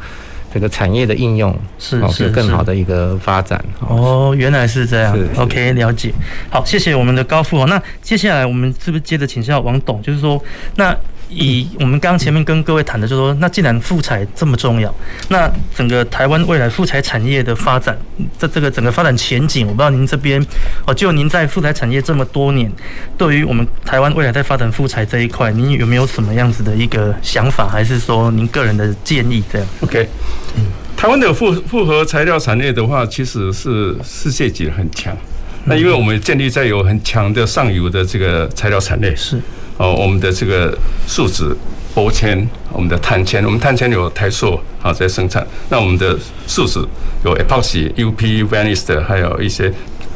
[0.54, 3.60] 这个产业的应用是是更好的一个发展。
[3.80, 5.18] 哦，原来是这样。
[5.36, 6.14] OK，了解。
[6.48, 7.66] 好，谢谢我们的高富。
[7.66, 10.00] 那接下来我们是不是接着请教王董？
[10.00, 10.40] 就是说
[10.76, 10.96] 那。
[11.30, 14.92] 以我们刚刚前面跟各位谈的，就是说，那既然复材这么重要，
[15.28, 17.96] 那整个台湾未来复材产业的发展，
[18.38, 20.44] 这这个整个发展前景，我不知道您这边
[20.86, 22.70] 哦，就您在复材产业这么多年，
[23.16, 30.08] 对于我们台湾未来在发展复材这一块，您有没有什么样子的一个想法，还是说您个人的建议这样？OK，
[30.56, 30.66] 嗯，
[30.96, 35.16] 台湾的复复合材料产业的话，其实是世界级很强。
[35.64, 39.40] 那因为我们建立在有很强的上游的这个材料产业是。
[39.80, 40.76] 哦，我们的这个
[41.06, 41.56] 树脂、
[41.94, 45.46] 玻纤，我们的碳纤，我们碳纤有台塑啊在生产。
[45.70, 46.78] 那我们的树脂
[47.24, 49.72] 有 Epoxy、UP、Vanis 还有一些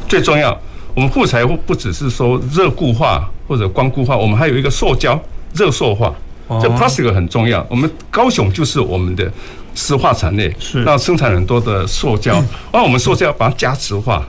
[0.07, 0.55] 最重要，
[0.93, 5.19] 我们护材不只是说热固化或者光固化，我们还有一个塑胶
[5.55, 6.13] 热塑化，
[6.61, 7.65] 这 Plastic 很重要。
[7.67, 9.31] 我们高雄就是我们的
[9.73, 12.39] 石化产业，是那生产很多的塑胶，
[12.71, 14.23] 那 我们塑胶把它加值化，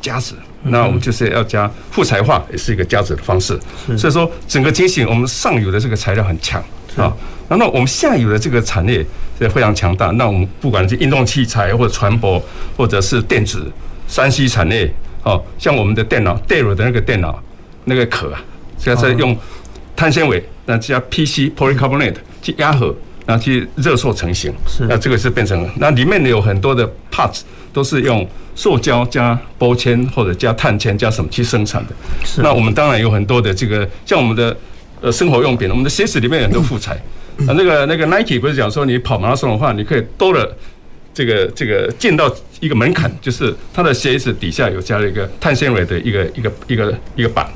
[0.00, 0.34] 加值。
[0.64, 3.58] 那我们就是要加复材化，也是一个加值的方式。
[3.96, 6.62] 所以说，整个情形，我们上游的这个材料很强
[6.96, 7.12] 啊，
[7.48, 9.04] 然后我们下游的这个产业
[9.38, 10.06] 也非常强大。
[10.12, 12.42] 那我们不管是运动器材或者船舶，
[12.76, 13.70] 或者是电子、
[14.08, 14.92] 三 C 产业，
[15.22, 17.40] 哦，像我们的电脑、戴尔的那个电脑
[17.84, 18.40] 那个壳啊，
[18.78, 19.36] 现在是用
[19.94, 22.94] 碳纤维，那加 PC polycarbonate 去压合，
[23.24, 24.52] 然后去热塑成型。
[24.66, 27.42] 是，那这个是变成那里面有很多的 parts
[27.72, 28.28] 都是用。
[28.58, 31.94] 塑胶加玻纤或者加碳纤加什么去生产的？
[32.24, 32.42] 是。
[32.42, 34.56] 那我们当然有很多的这个，像我们的
[35.00, 36.94] 呃生活用品，我们的鞋子里面有很多副材。
[37.46, 40.52] 啊，那个那个 Nike 不是讲说你跑马拉松的话，你可以多了
[41.14, 47.46] 这个这个进到一个门槛，就是它的鞋子底下有加了一个碳纤维的一个一个一个一个板，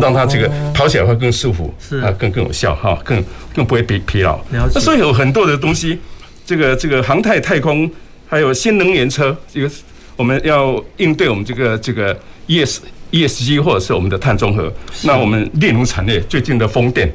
[0.00, 3.20] 让它这个跑起来会更舒服，是啊，更更有效哈，更
[3.52, 4.38] 更不会疲疲劳。
[4.52, 5.98] 那所以有很多的东西，
[6.46, 7.90] 这个这个航太太空
[8.32, 9.70] 还有新能源车这个。
[10.14, 12.16] 我们要应对我们这个这个
[12.46, 14.72] E S E S G 或者是我们的碳中和，
[15.04, 17.10] 那我们电能产业最近的风电，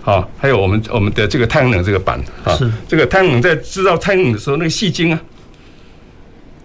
[0.00, 2.56] 好，还有我们我们的这个太阳能这个板啊，
[2.86, 5.20] 这个太阳能在制造太阳能的时候，那个细晶啊，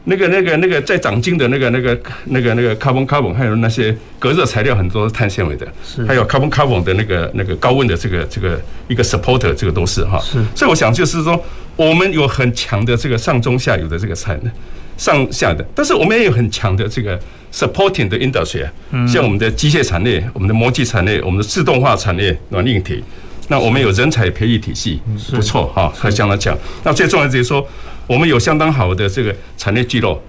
[0.05, 5.67] 那个那个那个在长晶的那个那个那个那个 carbon carbon，还有那些隔热材料很多是碳纤维的，
[6.07, 10.19] 还有 carbon carbon 的那个那个高温的这个这个一个 supporter，这个都是哈，
[10.55, 11.41] 所以我想就是说，
[11.75, 14.51] 我们有很强的这个上中下游的这个产能。
[14.95, 17.19] 上下的，但是我们也有很强的这个
[17.51, 23.03] supporting 的 industry 啊，像我们的机械产业、我们的模具产业、我们的自动化产业、软硬体，
[23.47, 25.01] 那我们有人才培育体系，
[25.31, 26.55] 不错哈，可以相当强。
[26.83, 27.67] 那最重要的就是说，
[28.07, 30.21] 我们有相当好的这个产业聚落，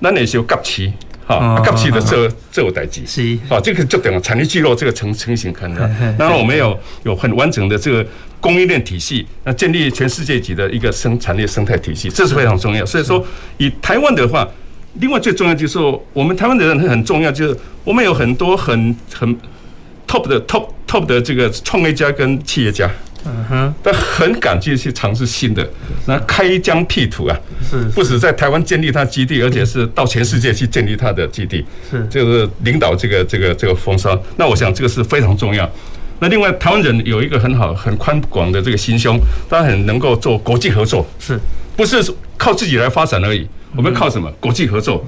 [0.00, 0.92] 那也是有夹齐。
[1.26, 6.16] 啊，各起的这这有代志，是啊，这个就等于产业聚落这个成成型可能。
[6.18, 8.04] 然我们有有很完整的这个
[8.40, 12.84] 供应链体系，那建立全世界级的一个生产业生态体系，这是非常重要。
[12.84, 13.24] 所以说，
[13.58, 14.44] 以台湾的话，
[14.94, 19.32] 另外最重要就是说，我们台湾的人很重要，就是我们有很多很很
[20.08, 22.90] top 的 top top 的这个创业家跟企业家。
[23.24, 25.68] 嗯哼，他很敢去去尝试新的，
[26.06, 34.18] 那开疆辟土啊，是不止在台湾建立他基地，而且是到全世界去建立他的基地，是就是领导这个这个这个风骚。
[34.36, 35.70] 那我想这个是非常重要。
[36.18, 39.18] 那另外台湾人有一个很好很宽广的这个心胸，
[39.48, 41.38] 他很能够做国际合作，是
[41.76, 42.02] 不是
[42.36, 43.46] 靠自己来发展而已？
[43.76, 44.30] 我们靠什么？
[44.40, 45.06] 国际合作。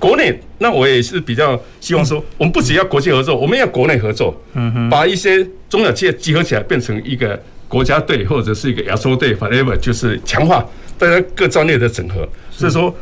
[0.00, 10.66] 国内那我也是比较希望说，我们不只要国际合作，我们要国内合作，嗯哼，把一些中小企业集合起来，变成一个国家队或者是一个亚洲队，whatever，就是强化
[10.98, 12.26] 大家各专业的整合。
[12.50, 12.92] 所以说，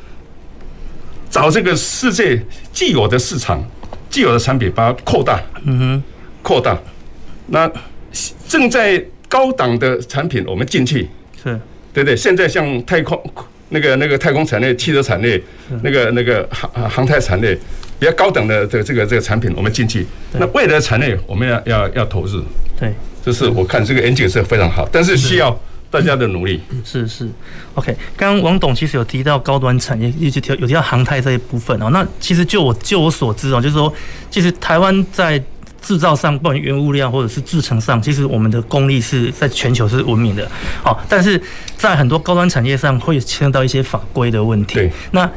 [1.30, 2.42] 找这个世界
[2.72, 3.62] 既有的市场、
[4.10, 6.02] 既有的产品，把它扩大，嗯哼，
[6.42, 6.76] 扩大。
[7.46, 7.70] 那
[8.48, 11.08] 正在高档的产品，我们进去，
[11.40, 11.58] 是
[11.92, 12.16] 对不对？
[12.16, 13.22] 现在像太空。
[13.70, 15.40] 那个那个太空产业、汽车产业，
[15.82, 17.54] 那个那个航航太产业，
[17.98, 20.06] 比较高等的这个这个这个产品，我们进去。
[20.32, 22.42] 那未来的产业，我们要要要投入。
[22.78, 22.94] 对，
[23.24, 25.58] 就是我看这个远景是非常好，但是需要
[25.90, 26.60] 大家的努力。
[26.84, 27.28] 是是
[27.74, 27.94] ，OK。
[28.16, 31.90] 刚刚王董其实有提到高端产业，一直提有提到航太这一部分哦。
[31.90, 33.92] 那其实就我就我所知哦，就是说，
[34.30, 35.42] 其实台湾在
[35.88, 40.46] 制造上，不管原物料或者是制成上，其实我们的功力是在全球是闻名的。
[40.82, 41.40] 好，但是
[41.78, 44.74] 在很多高端产业上，会牵涉到一些法规的问题。
[44.74, 45.30] 对，那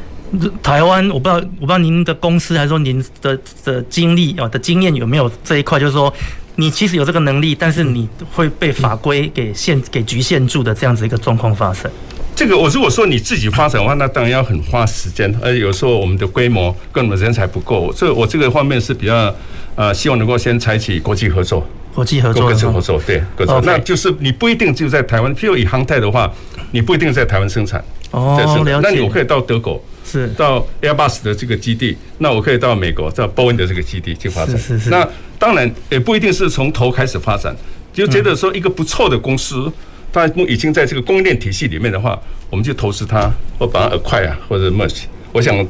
[0.62, 6.12] 台湾我不知道，我不知道您的公司还是说您的的经历啊的经验有没有这一块，就是说
[6.56, 11.90] 你其实有这个能力，但是你会被法规给限、给局限住的这样子一个状况发生。
[12.34, 19.34] 这个我如果说你自己发展的话，那当然要很花时间，而有时候我们的规模跟我们人才不够，所以我这个方面是比较
[19.74, 21.64] 呃希望能够先采取国际合作，
[21.94, 23.60] 国际合作，国际合作，对，合作。
[23.64, 26.32] 那就是你不一定就在台湾，譬如以航太的话，
[26.72, 28.88] 你不一定在台湾生产，哦，了解。
[28.88, 34.56] 那你我可以到德国，是到 Airbus 的这个基地，那我可以到美国，到波音的这个基地去发展。
[34.56, 34.90] 是是是。
[34.90, 35.06] 那
[35.38, 37.54] 当然也不一定是从头开始发展，
[37.92, 39.64] 就觉得说一个不错的公司。
[39.66, 39.72] 嗯
[40.12, 45.04] 它已经在这个供应链体系里面的话，我们就投资它，或把它 acquire 啊，或者 merge。
[45.32, 45.66] 我想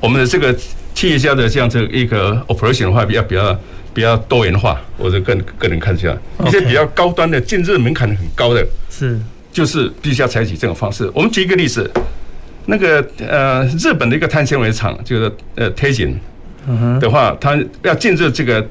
[0.00, 0.52] 我们的这个
[0.92, 3.60] 企业家的这样子一个 operation 的话，比较比较
[3.94, 4.80] 比较多元化。
[4.96, 9.16] 我是个个人看起来，一些比较高端的进入门槛很高的，是
[9.52, 11.08] 就是必须要采取这种方式。
[11.14, 11.88] 我们举一个例子，
[12.64, 16.16] 那个呃日本的一个碳纤维厂，就是呃 Teijin
[16.98, 18.66] 的话，它要进入这个。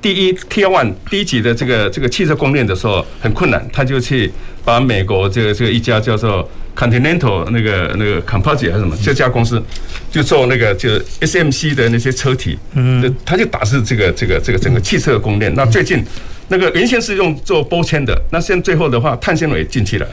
[0.00, 4.30] 第一 Tier One 第一级的这个这个汽车供应链的时候很困难，他就去
[4.64, 9.60] 把美国这个这个一家叫做 Continental 那个那个 Composite 还是什么这家公司
[10.10, 10.90] 就做那个就
[11.20, 15.52] SMC 的那些车体，嗯，他就打是这个这个这个整个汽车的供应链。
[15.56, 16.04] 那最近
[16.46, 20.06] 那个原先是用做玻纤的，那现在最后的话碳纤维进去了，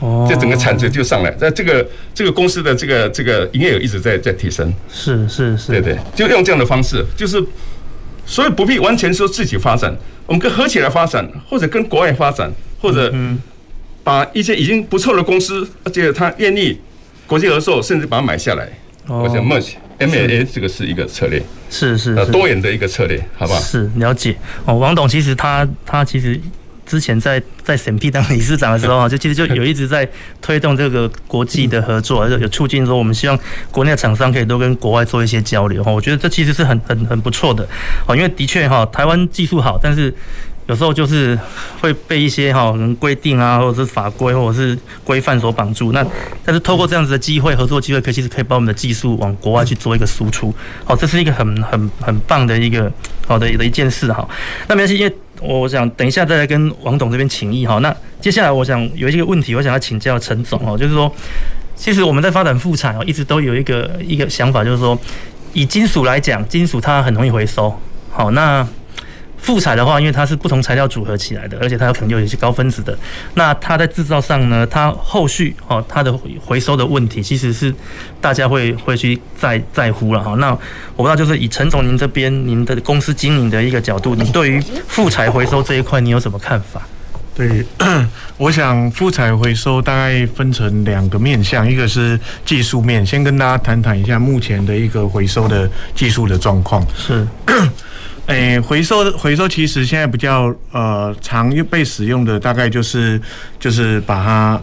[0.00, 1.34] 哦，这整个产值就上来。
[1.40, 7.42] 那这个这个公司的这个这个营业额一直在在提升，是是是，对对，就用这样的方式就是。
[8.30, 9.92] 所以不必完全说自己发展，
[10.24, 12.48] 我们跟合起来发展，或者跟国外发展，
[12.80, 13.12] 或者
[14.04, 16.78] 把一些已经不错的公司，而且他愿意
[17.26, 18.68] 国际合作，甚至把它买下来。
[19.08, 23.58] 我想 merge M&A A 这个是一个策略，是是多元的一个策略，好不好？
[23.58, 26.40] 是了解哦，王董其实他他其实。
[26.90, 30.06] 之前在在审批当理事长的时候啊， 就其实就有一直在
[30.42, 33.38] 推动这个国际的合作，有促进说我们希望
[33.70, 35.92] 国内的厂商可以多跟国外做一些交流哈。
[35.92, 37.64] 我觉得这其实是很很很不错的
[38.08, 40.12] 哦，因为的确哈，台湾技术好，但是
[40.66, 41.38] 有时候就是
[41.80, 45.92] 会被一些哈规定啊，或者是法规或者是规范所绑住。
[45.92, 46.04] 那
[46.44, 50.52] 但是透过这样子的机会，合作机会，可以其实可以把我们的技术往国外去做一个输出。
[50.84, 52.90] 好，这是一个很很很棒的一个
[53.28, 54.28] 好的的一件事哈。
[54.66, 55.14] 那没关系，因为。
[55.40, 57.78] 我想等一下再来跟王董这边请益哈。
[57.78, 61.12] 那接下来我想有一些问题，我想要请教陈总哦，就是说，
[61.74, 64.98] 其实我们在发展复产哦，一直都有一个一个想法，就是说，
[65.52, 67.74] 以金属来讲，金属它很容易回收。
[68.10, 68.66] 好，那。
[69.40, 72.96] 复材的话，因为它是不同材料组合起来的，而且它有可能有一些高分子的。
[73.34, 76.12] 那它在制造上呢，它后续哦，它的
[76.44, 77.74] 回收的问题，其实是
[78.20, 80.34] 大家会会去在在乎了哈。
[80.34, 80.50] 那
[80.94, 86.82] 我不知道，就是以陈总您这边您的公司经营的一个角度，你对于复材回收这一块，你有什么看法？
[87.34, 87.64] 对，
[88.36, 96.84] 我想复材回收大概分成两个面向，一个是技术面，先跟大家谈谈一下目前的一个回收的技术的状况。
[96.94, 97.26] 是。
[98.30, 103.20] 诶、欸，回收回收其实现在比较呃常被使用的大概就是
[103.58, 104.60] 就是把它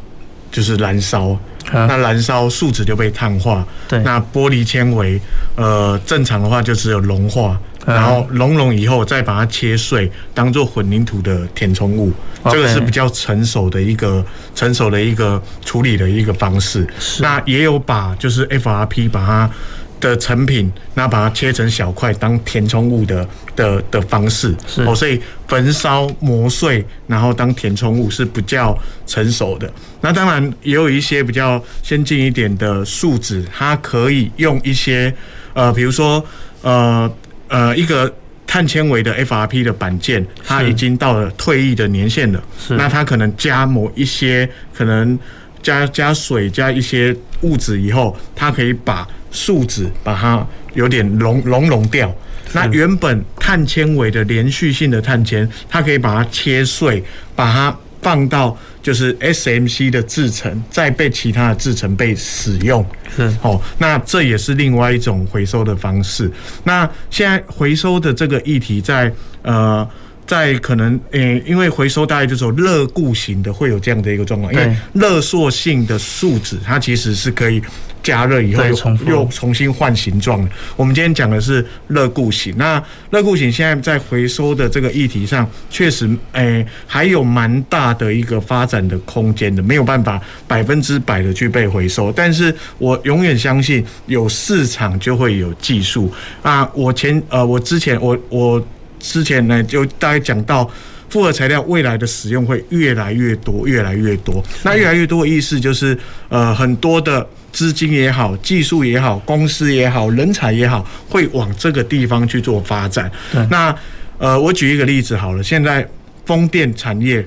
[0.49, 1.31] 就是燃烧，
[1.71, 5.19] 啊、那燃烧树脂就被碳化，对，那玻璃纤维
[5.55, 12.13] 呃正常的话就只有融化，啊、然后熔融以后再把它切碎，当做混凝土的填充物，
[12.45, 16.87] 这个是比较成熟的一个成熟的一个处理的一个方式。
[16.99, 17.21] 是。
[17.21, 19.51] 那也有把就是 FRP 把它。
[19.99, 29.71] 的成品，那把它切成小块当填充物的的的方式，哦，所以焚烧磨碎，然后当填充物是比较成熟的。
[30.01, 35.13] 那当然也有一些比较先进一点的树脂，它可以用一些
[35.53, 36.23] 呃，比如说
[36.61, 37.11] 呃
[37.47, 38.13] 呃一个
[38.45, 45.17] 碳纤维的 FRP 的板件，它已经到了退役的年限了，是那它可能加某一些，可能
[45.63, 49.07] 加加水加一些物质以后，它可以把。
[49.37, 52.11] 树脂把它有点融融融掉，
[52.53, 57.03] 那原本碳纤维的连续性的碳纤，它可以把它切碎，
[57.35, 62.83] 把它放到就是 SMC 的制成，再被其他的制成被使用。
[63.15, 66.31] 是哦，那这也是另外一种回收的方式。
[66.63, 69.13] 那现在回收的这个议题在
[69.43, 69.87] 呃。
[70.27, 77.61] 在可能诶、欸，因为回收大概就是说热固型的会有这样的一个状况，因为热塑性的树脂它其实是可以
[78.03, 78.63] 加热以后
[79.07, 80.51] 又重新换形状的。
[80.75, 92.11] 我们今天讲的是热固型，那热固型现在在回收的这个议题上，确实诶、欸、还有蛮大的一个发展的空间的，没有办法百分之百的去被回收。
[92.11, 96.69] 但是我永远相信有市场就会有技术啊！
[96.73, 98.67] 我前呃，我之前我我。
[99.07, 100.69] 之前呢，就大概讲到
[101.09, 104.43] 复合材料未来的使用会越来越多，越来越多。
[104.63, 105.97] 那越来越多的意思就是，
[106.29, 113.09] 呃，很多的资金也好，技术也好，公司也好，人才也好，会往这个地方去做发展。
[113.49, 113.73] 那
[114.17, 115.87] 呃，我举一个例子好了，现在
[116.25, 117.25] 风电产业。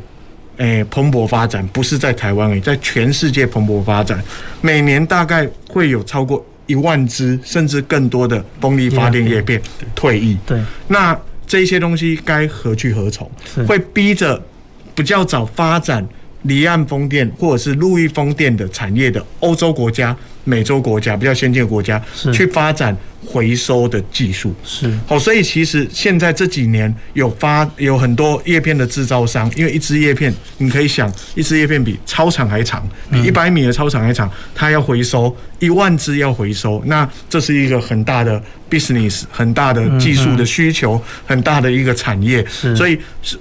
[0.57, 4.23] 诶，蓬勃发展不是在台湾而已，在全世界蓬勃发展。
[4.61, 9.59] 每年大概会有超过一万只，甚至更多的风力发电叶片
[9.95, 10.37] 退役。
[10.45, 11.19] 对，那
[11.51, 13.29] 这些东西该何去何从？
[13.67, 14.41] 会逼着
[14.95, 16.09] 比较早发展
[16.43, 22.97] 离岸风电或者是陆域风电的产业的欧洲国家、美洲国家比较先进的国家去发展。
[23.23, 24.55] 回收的技术。
[24.65, 24.91] 是。
[25.07, 32.83] 好，所以其实现在这几年有发有很多叶片的制造商，因为一支叶片，你可以想，一支叶片比操场还长，
[33.13, 42.43] 比一百米的操场还长，它要回收一万支要回收，那这是一个很大的 business，很大的技术的需求，很大的一个产业，
[42.75, 42.99] 所以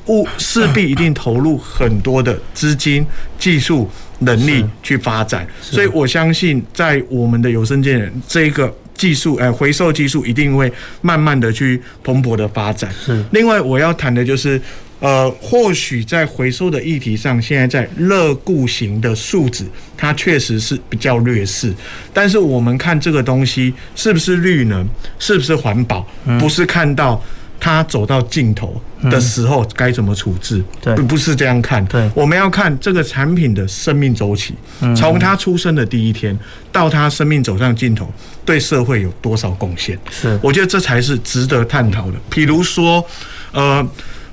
[0.07, 3.07] 务势必一定投入很多的资金、
[3.39, 3.89] 技术
[4.20, 8.74] 能力去发展，所以我相信在我们的有声建人这个。
[8.99, 12.91] 技术，呃，回收技术一定会慢慢的去蓬勃的发展。
[13.01, 13.24] 是。
[13.32, 14.61] 另外，我要谈的就是，
[14.99, 19.63] 呃，或许在回收的议题上，现在在热固型的树脂，
[19.95, 21.74] 它确实是比较劣势。
[22.13, 24.86] 但是我们看这个东西是不是绿能，
[25.17, 26.05] 是不是环保，
[26.38, 27.24] 不是看到。
[27.60, 30.64] 它走到尽头的时候该怎么处置？
[30.82, 31.86] 对，不是这样看。
[31.88, 34.53] 对，我们要看这个产品的生命周期，
[34.95, 36.38] 从它出生的第一天
[36.72, 38.10] 到它生命走上尽头，
[38.45, 39.99] 对社会有多少贡献？
[40.10, 42.18] 是，我觉得这才是值得探讨的。
[42.30, 43.05] 比如说，
[43.51, 43.86] 呃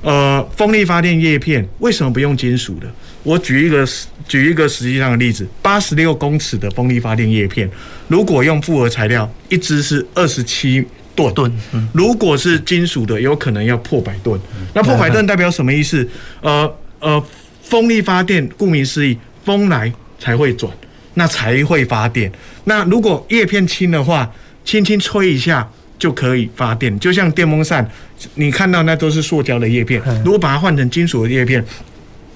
[0.03, 2.87] 呃，风力发电叶片为什么不用金属的？
[3.25, 3.85] 我举一个
[4.29, 7.69] 举一个实际上的例子：八十六公尺的风力发电叶片，
[8.07, 10.87] 如果用复合材料，一支是二十七。
[11.31, 11.51] 吨，
[11.93, 14.39] 如果是金属的，有可能要破百吨。
[14.75, 16.07] 那破百吨代表什么意思？
[16.41, 17.25] 呃呃，
[17.63, 20.73] 风力发电，顾名思义，风来才会转，
[21.15, 22.31] 那才会发电。
[22.65, 24.31] 那如果叶片轻的话，
[24.65, 27.89] 轻轻吹一下就可以发电，就像电风扇，
[28.35, 31.65] 你看到那都是塑胶的叶片，如果把它换成金属的叶片。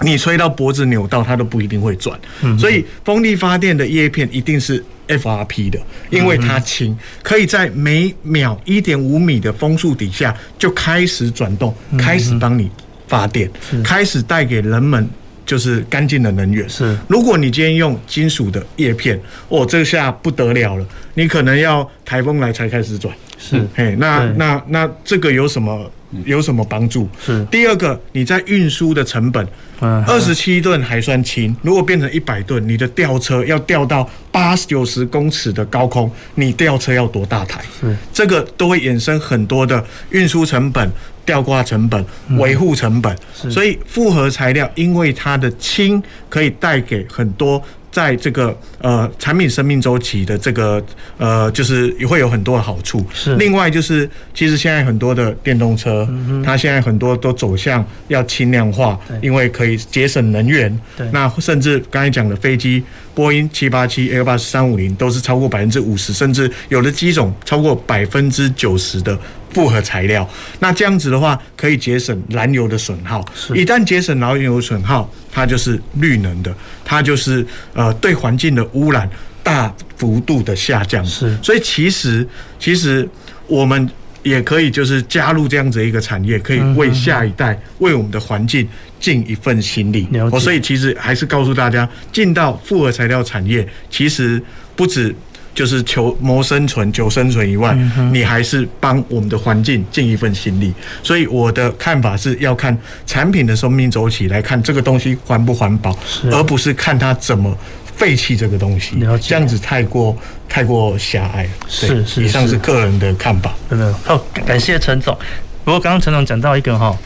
[0.03, 2.19] 你吹到脖子扭到，它都不一定会转。
[2.59, 4.83] 所以风力发电的叶片一定是
[5.19, 12.71] FRP 的，因为它轻，可以在每秒一点五米的风速底下就开始转动，开始帮你
[13.09, 13.51] 发电，
[13.83, 15.09] 开始带给人们
[15.45, 16.69] 就是干净的能源。
[16.69, 23.15] 是，如果你今天用金属的叶片，哦，这下不得了了，你可能要台风来才开始转。
[23.37, 25.91] 是，嘿，那那那这个有什么？
[26.25, 27.09] 有什么帮助？
[27.25, 29.47] 是第二个，你在运输的成本，
[29.81, 37.61] 二十七吨还算轻，如果变成一百吨，你的吊车要吊到八九十公尺的高空，你吊车要多大台？
[37.81, 40.91] 是这个都会衍生很多的运输成本、
[41.25, 42.05] 吊挂成本、
[42.39, 43.17] 维护成本。
[43.33, 47.63] 所以复合材料因为它的轻，可以带给很多。
[47.91, 50.83] 在这个呃产品生命周期的这个
[51.19, 53.05] 呃，就是也会有很多的好处。
[53.13, 53.35] 是。
[53.37, 56.09] 另外就是，其实现在很多的电动车，
[56.45, 60.79] 它现在很多都走向要轻量化，因为可以节省能源。
[60.97, 61.09] 对。
[61.13, 62.83] 那甚至刚才讲的飞机，
[63.15, 69.19] 波音七八七、Airbus 三五零都是超过百分之五十，甚至有的机种超过百分之九十的。
[69.53, 70.29] 复合材料，
[70.59, 73.25] 那这样子的话可以节省燃油的损耗。
[73.55, 77.45] 一旦节省燃油损耗，它就是绿能的，它就是
[77.75, 79.09] 呃对环境的污染
[79.43, 81.05] 大幅度的下降。
[81.05, 82.27] 是，所以其实
[82.59, 83.09] 其实
[83.47, 83.91] 我们
[84.23, 88.69] 也可以就是加入这样子一个产业，可以为下一代为我们的环境
[89.01, 90.07] 尽一份心力。
[90.31, 94.41] 哦，所以其实还是告诉大家，进到复合材料产业，其实
[94.77, 95.15] 不止。
[95.55, 97.77] 就是求谋生存、求生存以外，
[98.13, 100.73] 你还是帮我们的环境尽一份心力。
[101.03, 102.77] 所以我的看法是要看
[103.07, 105.97] 产品的生命周期来看这个东西环不环保，
[106.31, 107.57] 而不是看它怎么
[107.97, 108.97] 废弃这个东西。
[109.21, 110.17] 这样子太过
[110.49, 111.49] 太过狭隘。
[111.69, 113.55] 是是，以上是个人的看法。
[113.69, 115.17] 真的好，感谢陈总。
[115.65, 116.97] 不过刚刚陈总讲到一个哈。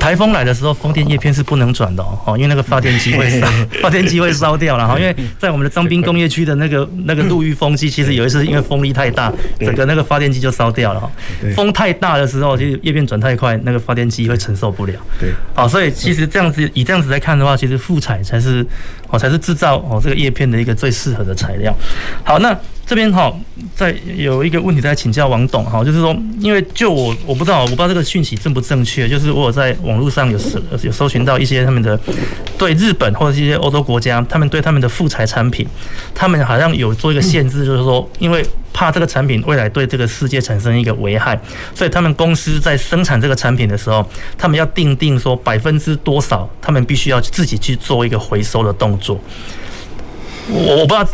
[0.00, 3.46] 台风来的时候，风电叶片是不能转的哦，因为那个发电机会烧，
[3.82, 4.98] 发电机会烧掉了哈。
[4.98, 11.10] 因为在我们的张滨工业区的那个那个陆域风机，其实有一次因为风力太大，整个那个发电机就烧掉了哈。
[11.54, 14.94] 风太大的时候，其实叶片转太快，那个发电机会承受不了。
[15.20, 18.66] 对，好，所以其实这样子以这样子来看的话，其实复彩才是
[19.08, 21.74] 哦，才是制造哦这个叶片的一个最适合的材料。
[22.24, 22.56] 好，那。
[22.88, 23.30] 这边哈，
[23.76, 32.00] 在有一个问题在请教王董哈，就是说，因为就我我不知道，我不知道这个讯息正不正确，就是我有在网络上有搜有搜寻到一些他们的
[32.56, 35.68] 对日本或者一些欧洲国家，他们对他们的副材产品，
[36.14, 41.38] 他们好像有做一个限制，就是说，因为怕这个产品未来对这个世界产生一个危害，
[41.74, 44.02] 所以他们公司在生产这个产品的时候，
[44.38, 49.20] 他们要定定说百分之多少，他们必须要自己去做一个回收的动作。
[50.50, 51.08] 我我不知道。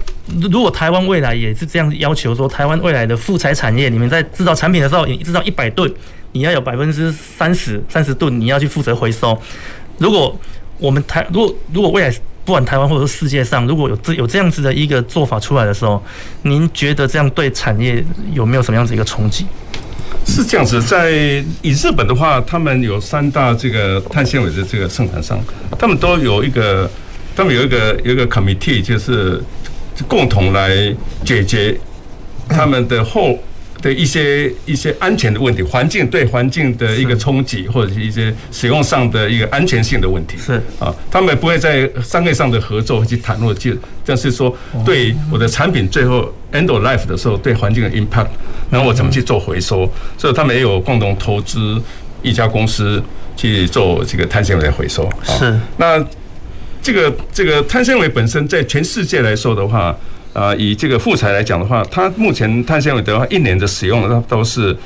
[0.51, 5.93] 如果台湾未来也是这样要求说，台湾未来的复材产业，你们在制造产品的时候，你制造一百吨，
[6.33, 9.39] 你要有百分之三十三十吨，你要去负责回收。
[9.99, 10.35] 如果
[10.79, 12.11] 我们台如果如果未来
[12.45, 16.03] 不管台湾或者是世界上，如果有这有这样子的一个做法出来的时候，
[16.43, 19.45] 您觉得这样对产业有没有什么样子一个冲击？
[20.27, 21.11] 是这样子，在
[21.61, 25.39] 以日本的话，他们有三大这个碳纤维的这个生产商，
[25.79, 26.91] 他们都有一个，
[27.37, 29.43] 他们有一个有一个 committee，就是
[30.09, 31.79] 共同来解决
[32.49, 33.39] 他们的后。
[33.83, 40.55] 的一些一些安全的问题，环境对环境的一个冲击，或者是一些使用上的一个安全性的问题，是。
[40.79, 43.73] 啊，他们不会在商业上的合作去谈论，就
[44.03, 44.57] 但是说
[44.87, 48.29] 对我的产品最后 end of life 的时候，对环境的 impact，
[48.71, 51.79] 然后我怎么去做回收，所以他们也有共同投资
[52.23, 53.03] 一家公司
[53.37, 55.07] 去做这个碳纤维的回收。
[55.25, 55.55] 是。
[55.77, 56.03] 那
[56.85, 59.97] 这个这个碳纤维本身在全世界来说的话。
[60.35, 64.77] 啊，以这个富材来讲的话，它目前碳纤维的话，一年的使用的都是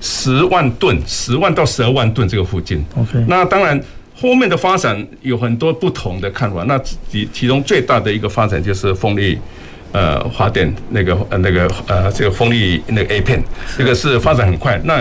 [0.00, 2.84] 十万吨，十万到十二万吨这个附近。
[2.96, 3.80] OK，那当然
[4.20, 6.64] 后面的发展有很多不同的看法。
[6.64, 6.76] 那
[7.08, 9.38] 其其中最大的一个发展就是风力
[9.92, 13.40] 呃发电那个呃那个呃这个风力那个 A 片，
[13.78, 14.76] 这个是发展很快。
[14.82, 15.00] 那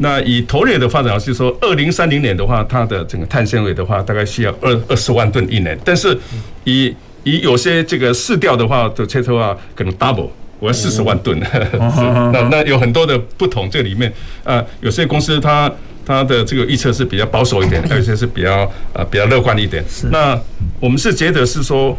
[0.00, 5.76] 那以头列的发展，就是说二零三零年的话，它的整个碳纤维的话，大概需要二二十万吨一年。
[5.84, 6.16] 但是
[6.64, 6.94] 以
[7.24, 10.28] 以有些这个市调的话，的车头啊，可能 double，
[10.60, 11.38] 我要四十万吨。
[12.32, 14.12] 那那有很多的不同，这里面
[14.44, 15.70] 啊，有些公司它
[16.06, 19.84] 它的这个预测是比较保守一点，还有些是比较呃比较乐观一点。
[20.12, 20.40] 那
[20.78, 21.98] 我们是觉得是说，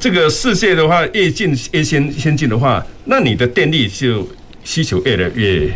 [0.00, 4.26] 这个世界的话越进越先先进的话，那你的电力就
[4.64, 5.70] 需求越来越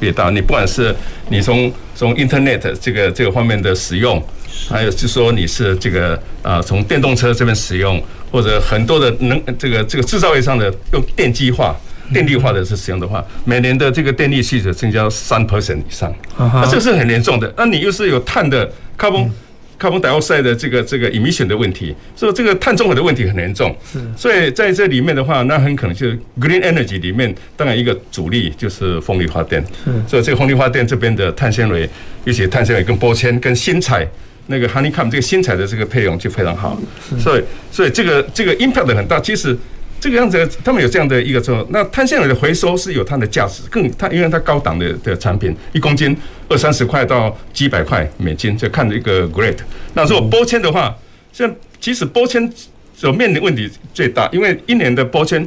[0.00, 0.30] 越大。
[0.30, 0.94] 你不管是
[1.28, 4.22] 你从从 Internet 这个这个方面的使用。
[4.70, 11.76] 还有就是说你是这个啊，从电动车这边使用，或者很多的能这个这个制造业上的用电机化、
[12.12, 17.52] 电力化的是使用的话，每年的这个电力需求增加三 percent 以上，那这个是很严重的。
[17.54, 18.66] 那你又是有碳的
[18.98, 19.28] carbon
[19.78, 23.74] carbon dioxide 的这个这个 emission 的问题，所以这个碳中和的问题很严重。
[23.90, 29.64] 是，所以在这里面的话，那很可能就是 green energy 里面，当然一个主力就是风力发电。
[29.84, 31.88] 是，所以这个风力发电这边的碳纤维，
[32.24, 34.06] 尤其碳纤维跟玻纤跟新材。
[34.48, 36.80] 那个 honeycomb 这个新材的这个配用就非常好，
[37.18, 39.18] 所以所以这个这个 impact 很大。
[39.18, 39.58] 其实
[39.98, 46.16] 这个样子，他们有这样的一个说，那碳纤维的回收是有它的价值，更它因为它高档的的产品，一公斤
[46.48, 49.58] 二三十块到几百块美金，就看一个 grade。
[49.94, 50.94] 那如果玻纤的话，
[51.32, 52.52] 像其实玻纤
[52.94, 55.46] 所面临问题最大，因为一年的玻纤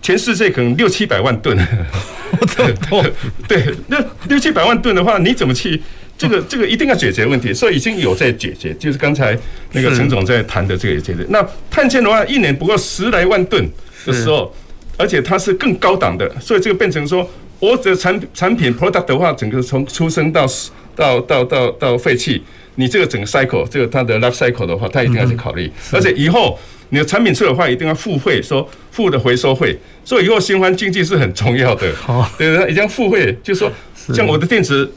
[0.00, 1.56] 全世界可能六七百万吨，
[3.48, 3.96] 对，那
[4.28, 5.80] 六七百万吨的话，你怎么去？
[6.18, 9.36] 这个 这个一定要解决问题，所以已经有在解决，就是刚才
[9.72, 11.24] 那个陈总在谈的这个解决。
[11.28, 13.68] 那碳纤的话，一年不过十来万吨
[14.06, 14.54] 的时候，
[14.96, 20.46] 而且它是更高档的，所以这个变成说，我的产产品 product 的话，整个从出生到
[20.94, 22.42] 到到到到废弃，
[22.76, 25.70] 你这个整个 cycle，这个它的 life cycle 的话，它一定要去考虑。
[25.90, 26.58] 而且以后
[26.90, 31.92] 你的产品出的话，一定要付费，说付的回收费，所以以后循环经济是很重要的。
[31.96, 33.72] 好，对，一定要付费，就是说
[34.14, 34.88] 像我的电池。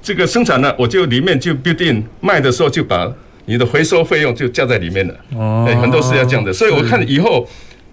[0.00, 3.12] 这个生产呢，我就里面就 build in 卖的时候就把
[3.46, 5.14] 你的回收费用就加在里面了。
[5.34, 7.46] 哦，很多是要这样的，所以我看以后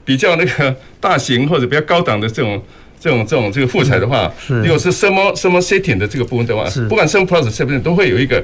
[0.04, 2.62] 比较那个大型或者比较高档的这种
[3.00, 8.44] 这种这种这个副材的话，如果是什么什么 setting 的这个部分的话，不管什么 process 这边都会有一个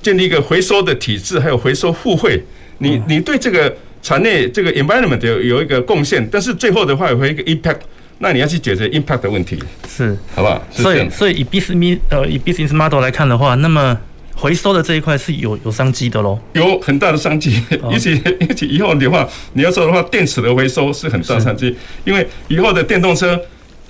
[0.00, 2.42] 建立一个回收的体制，还有回收互惠。
[2.78, 7.80] 你你对这个产业这个 environment 有有一个贡献，但是最后的话有一个 impact。
[8.18, 10.62] 那你要去解决 impact 的问题，是，好不好？
[10.70, 13.94] 所以，所以以 business 呃以 business model 来看的话，那么
[14.34, 17.62] 回收的这一块是有有商机的喽，有很大的商机。
[17.90, 23.38] 尤其尤其以后的话，你要说的话，电池的回收是很大商机，因为以后的电动车，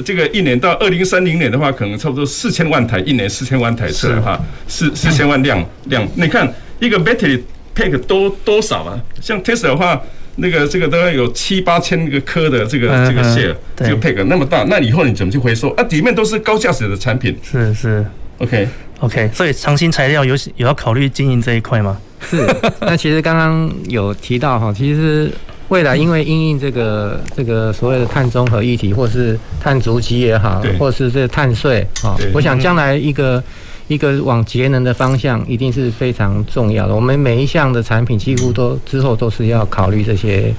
[0.04, 6.04] 这个一年到二零三零年的话，可能差不多四千万台，一年四千万台车的话，四四千万辆辆。
[6.16, 7.40] 你看一个 battery
[7.76, 9.00] pack 多多少啊？
[9.20, 10.02] 像 Tesla 的话。
[10.36, 15.82] 那个这个大概有七八千个颗的这个这个 share，这个 pack 那么大，那以后你怎么去回收啊？
[15.90, 17.36] 里面都是高价值的产品。
[17.42, 18.04] 是是
[18.38, 18.68] ，OK
[19.00, 21.98] OK，所以长兴材料有有要考虑经营这一块吗？
[22.20, 22.46] 是。
[22.80, 25.30] 那其实刚刚有提到哈，其实
[25.68, 33.42] 未来因为因应这个这个所谓的碳中和议题，或是碳足迹也好，或是这个碳税啊，我想将来一个。
[33.88, 36.94] 一个往节能的方向一定是非常重要的。
[36.94, 40.52] 我们每一项的产品几乎都之后都是要考虑这些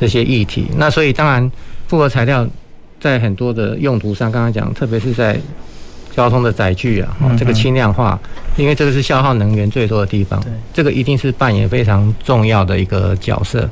[0.00, 0.66] 这些议题。
[0.76, 1.50] 那所以当然
[1.86, 2.46] 复合材料
[3.00, 5.38] 在很多的用途上，刚刚讲，特别是在
[6.14, 8.18] 交通的载具啊，这个轻量化，
[8.56, 10.42] 因为这个是消耗能源最多的地方，
[10.74, 13.68] 这个一定是扮演非常重要的一个角色。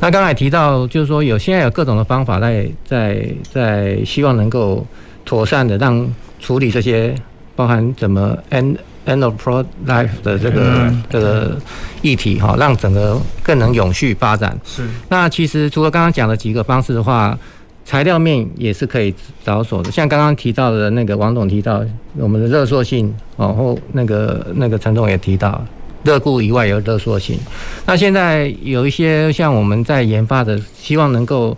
[0.00, 4.84] 那刚才提到就是说有现在有各种的方法在在在希望能够
[5.24, 6.12] 妥善的让。
[6.40, 7.14] 处理这些，
[7.56, 8.76] 包含怎么 end
[9.06, 11.56] end of pro life 的这个、嗯、这个
[12.02, 14.58] 议题哈，让整个更能永续发展。
[14.64, 14.86] 是。
[15.08, 17.38] 那其实除了刚刚讲的几个方式的话，
[17.84, 19.90] 材料面也是可以着手的。
[19.90, 21.84] 像刚刚提到的那个王总提到
[22.16, 25.64] 我们的热缩性哦，后那个那个陈总也提到。
[26.02, 27.38] 热固以外有热缩性，
[27.86, 31.56] 那现在有一些像我们在研发的，希望能够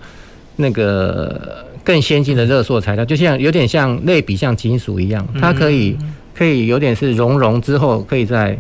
[0.55, 5.97] 那个更先进的热塑材料，就像有点像类比像金属一样，它可以
[6.35, 8.59] 可以有点是熔融之后可以再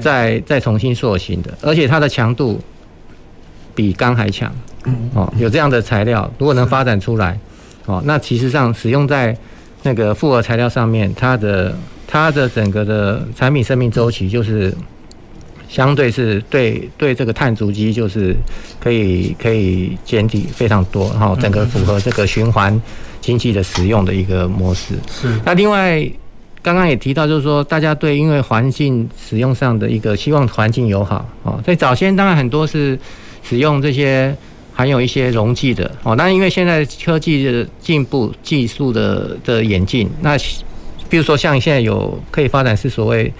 [0.00, 2.58] 再再重新塑形的，而且它的强度
[3.74, 4.50] 比钢还强。
[5.12, 7.38] 哦，有这样的材料，如果能发展出来，
[7.84, 9.36] 哦，那其实上使用在
[9.82, 14.74] 那个复合材料上面，它的它的整个的产品生命周期就是。
[15.68, 18.34] 相对是对对这个碳足迹就是
[18.80, 22.80] 可以可以减低非常多，然后整个符合这个循环
[23.20, 24.94] 经济的使用的一个模式。
[25.10, 25.28] 是。
[25.44, 26.06] 那另外
[26.62, 32.98] 刚刚也提到，就是说大家对因为环境使用上的一个希望环境友好哦，在早先当然很多是
[33.42, 34.36] 使用这些
[34.72, 40.36] 含有一些溶剂的哦，那因为现在科技的进步、技术的的演进，那
[41.08, 43.32] 比如说像现在有可以发展是所谓。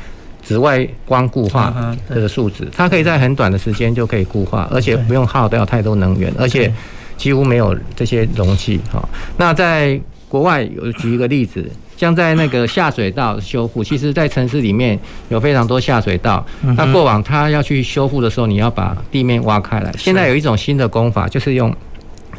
[0.44, 6.70] 紫外光固化这个树脂，它可以在很短的时间就可以固化，而且不用耗掉太多能源，而且
[7.16, 9.02] 几乎没有这些容器哈。
[9.38, 11.66] 那在国外有举一个例子，
[11.96, 14.98] 像在那个下水道修复，其实在城市里面
[15.30, 16.44] 有非常多下水道，
[16.76, 19.90] 那过往它要去修复的时候，你要把地面挖开来。
[19.96, 21.74] 现在有一种新的工法，就是用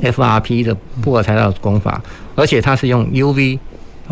[0.04, 2.00] FRP 的复合材料工法，
[2.36, 3.58] 而且它是用 UV。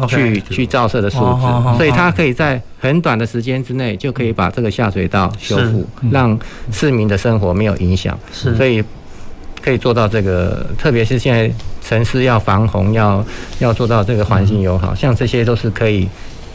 [0.08, 6.38] 去去照射的数值，所以它可以在很短的时间之内就可以把这个下水道修复，让
[6.72, 8.18] 市民的生活没有影响。
[8.32, 8.84] 是，所以
[9.62, 13.26] 可以做到这个，特别是现在城市要防洪，要
[13.60, 16.08] 要做到这个环境友好，像这些都是可以。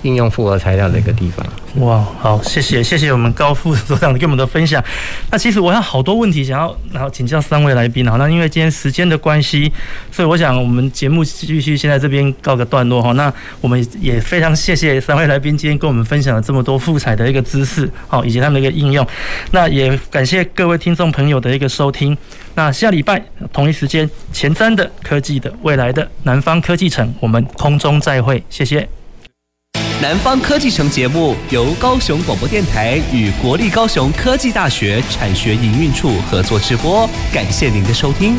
[0.03, 1.47] 应用复合材料的一个地方。
[1.85, 4.83] 哇，好，谢谢，谢谢我们高副所长给我们的分享。
[5.31, 8.09] 那其实我有好多问题想要，然后请教三位来宾。
[8.09, 9.71] 好，那因为今天时间的关系，
[10.11, 13.13] 所以我想我们节目继续先在这边告个段落哈。
[13.13, 19.07] 那我们也非常谢谢三位来宾今天跟我们分享了这么多复材的一个知识，好，以及他们的一个应用。
[19.53, 22.17] 那也感谢各位听众朋友的一个收听。
[22.55, 23.23] 那下礼拜
[23.53, 28.89] 同一时间，前瞻的科技的未来的南方科技城，我们空中再会，谢谢。
[30.01, 38.37] 南方科技城节目由高雄广播电台与国立高雄科技大学产学营运处合作直播，感谢您的收听。